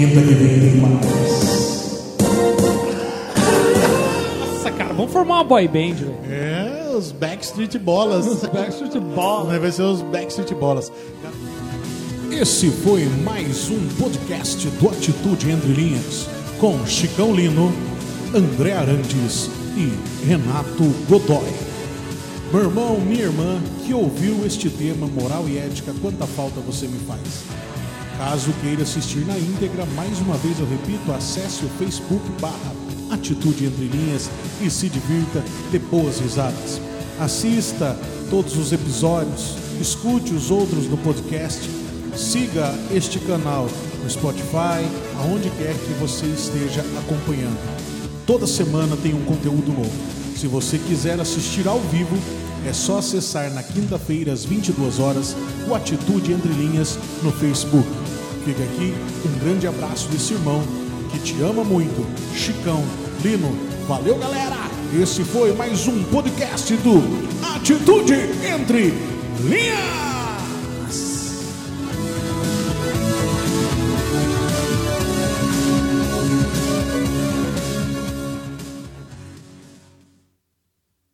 [0.00, 1.04] Quinta que vem tem mais.
[4.48, 6.14] Nossa, cara, vamos formar uma boy band, velho.
[6.24, 8.24] É, os Backstreet Bolas.
[8.50, 9.58] Backstreet Bola.
[9.58, 10.90] Vai ser os Backstreet Bolas.
[12.32, 16.26] Esse foi mais um podcast do Atitude Entre Linhas
[16.58, 17.70] com Chicão Lino,
[18.34, 19.92] André Arantes e
[20.26, 21.44] Renato Godoy.
[22.50, 26.98] Meu irmão, minha irmã, que ouviu este tema moral e ética, quanta falta você me
[27.00, 27.69] faz.
[28.20, 32.74] Caso queira assistir na íntegra, mais uma vez eu repito, acesse o Facebook barra
[33.10, 34.28] Atitude Entre Linhas
[34.60, 36.82] e se divirta de boas risadas.
[37.18, 37.98] Assista
[38.28, 41.66] todos os episódios, escute os outros no podcast,
[42.14, 43.66] siga este canal
[44.02, 44.84] no Spotify,
[45.18, 47.58] aonde quer que você esteja acompanhando.
[48.26, 50.36] Toda semana tem um conteúdo novo.
[50.36, 52.18] Se você quiser assistir ao vivo,
[52.66, 55.34] é só acessar na quinta-feira às 22 horas
[55.66, 57.99] o Atitude Entre Linhas no Facebook.
[58.50, 58.92] Fica aqui
[59.24, 60.60] um grande abraço desse irmão
[61.12, 62.82] que te ama muito, Chicão
[63.22, 63.56] Lino.
[63.86, 64.56] Valeu, galera!
[65.00, 67.00] Esse foi mais um podcast do
[67.54, 68.92] Atitude Entre
[69.44, 70.09] Linhas!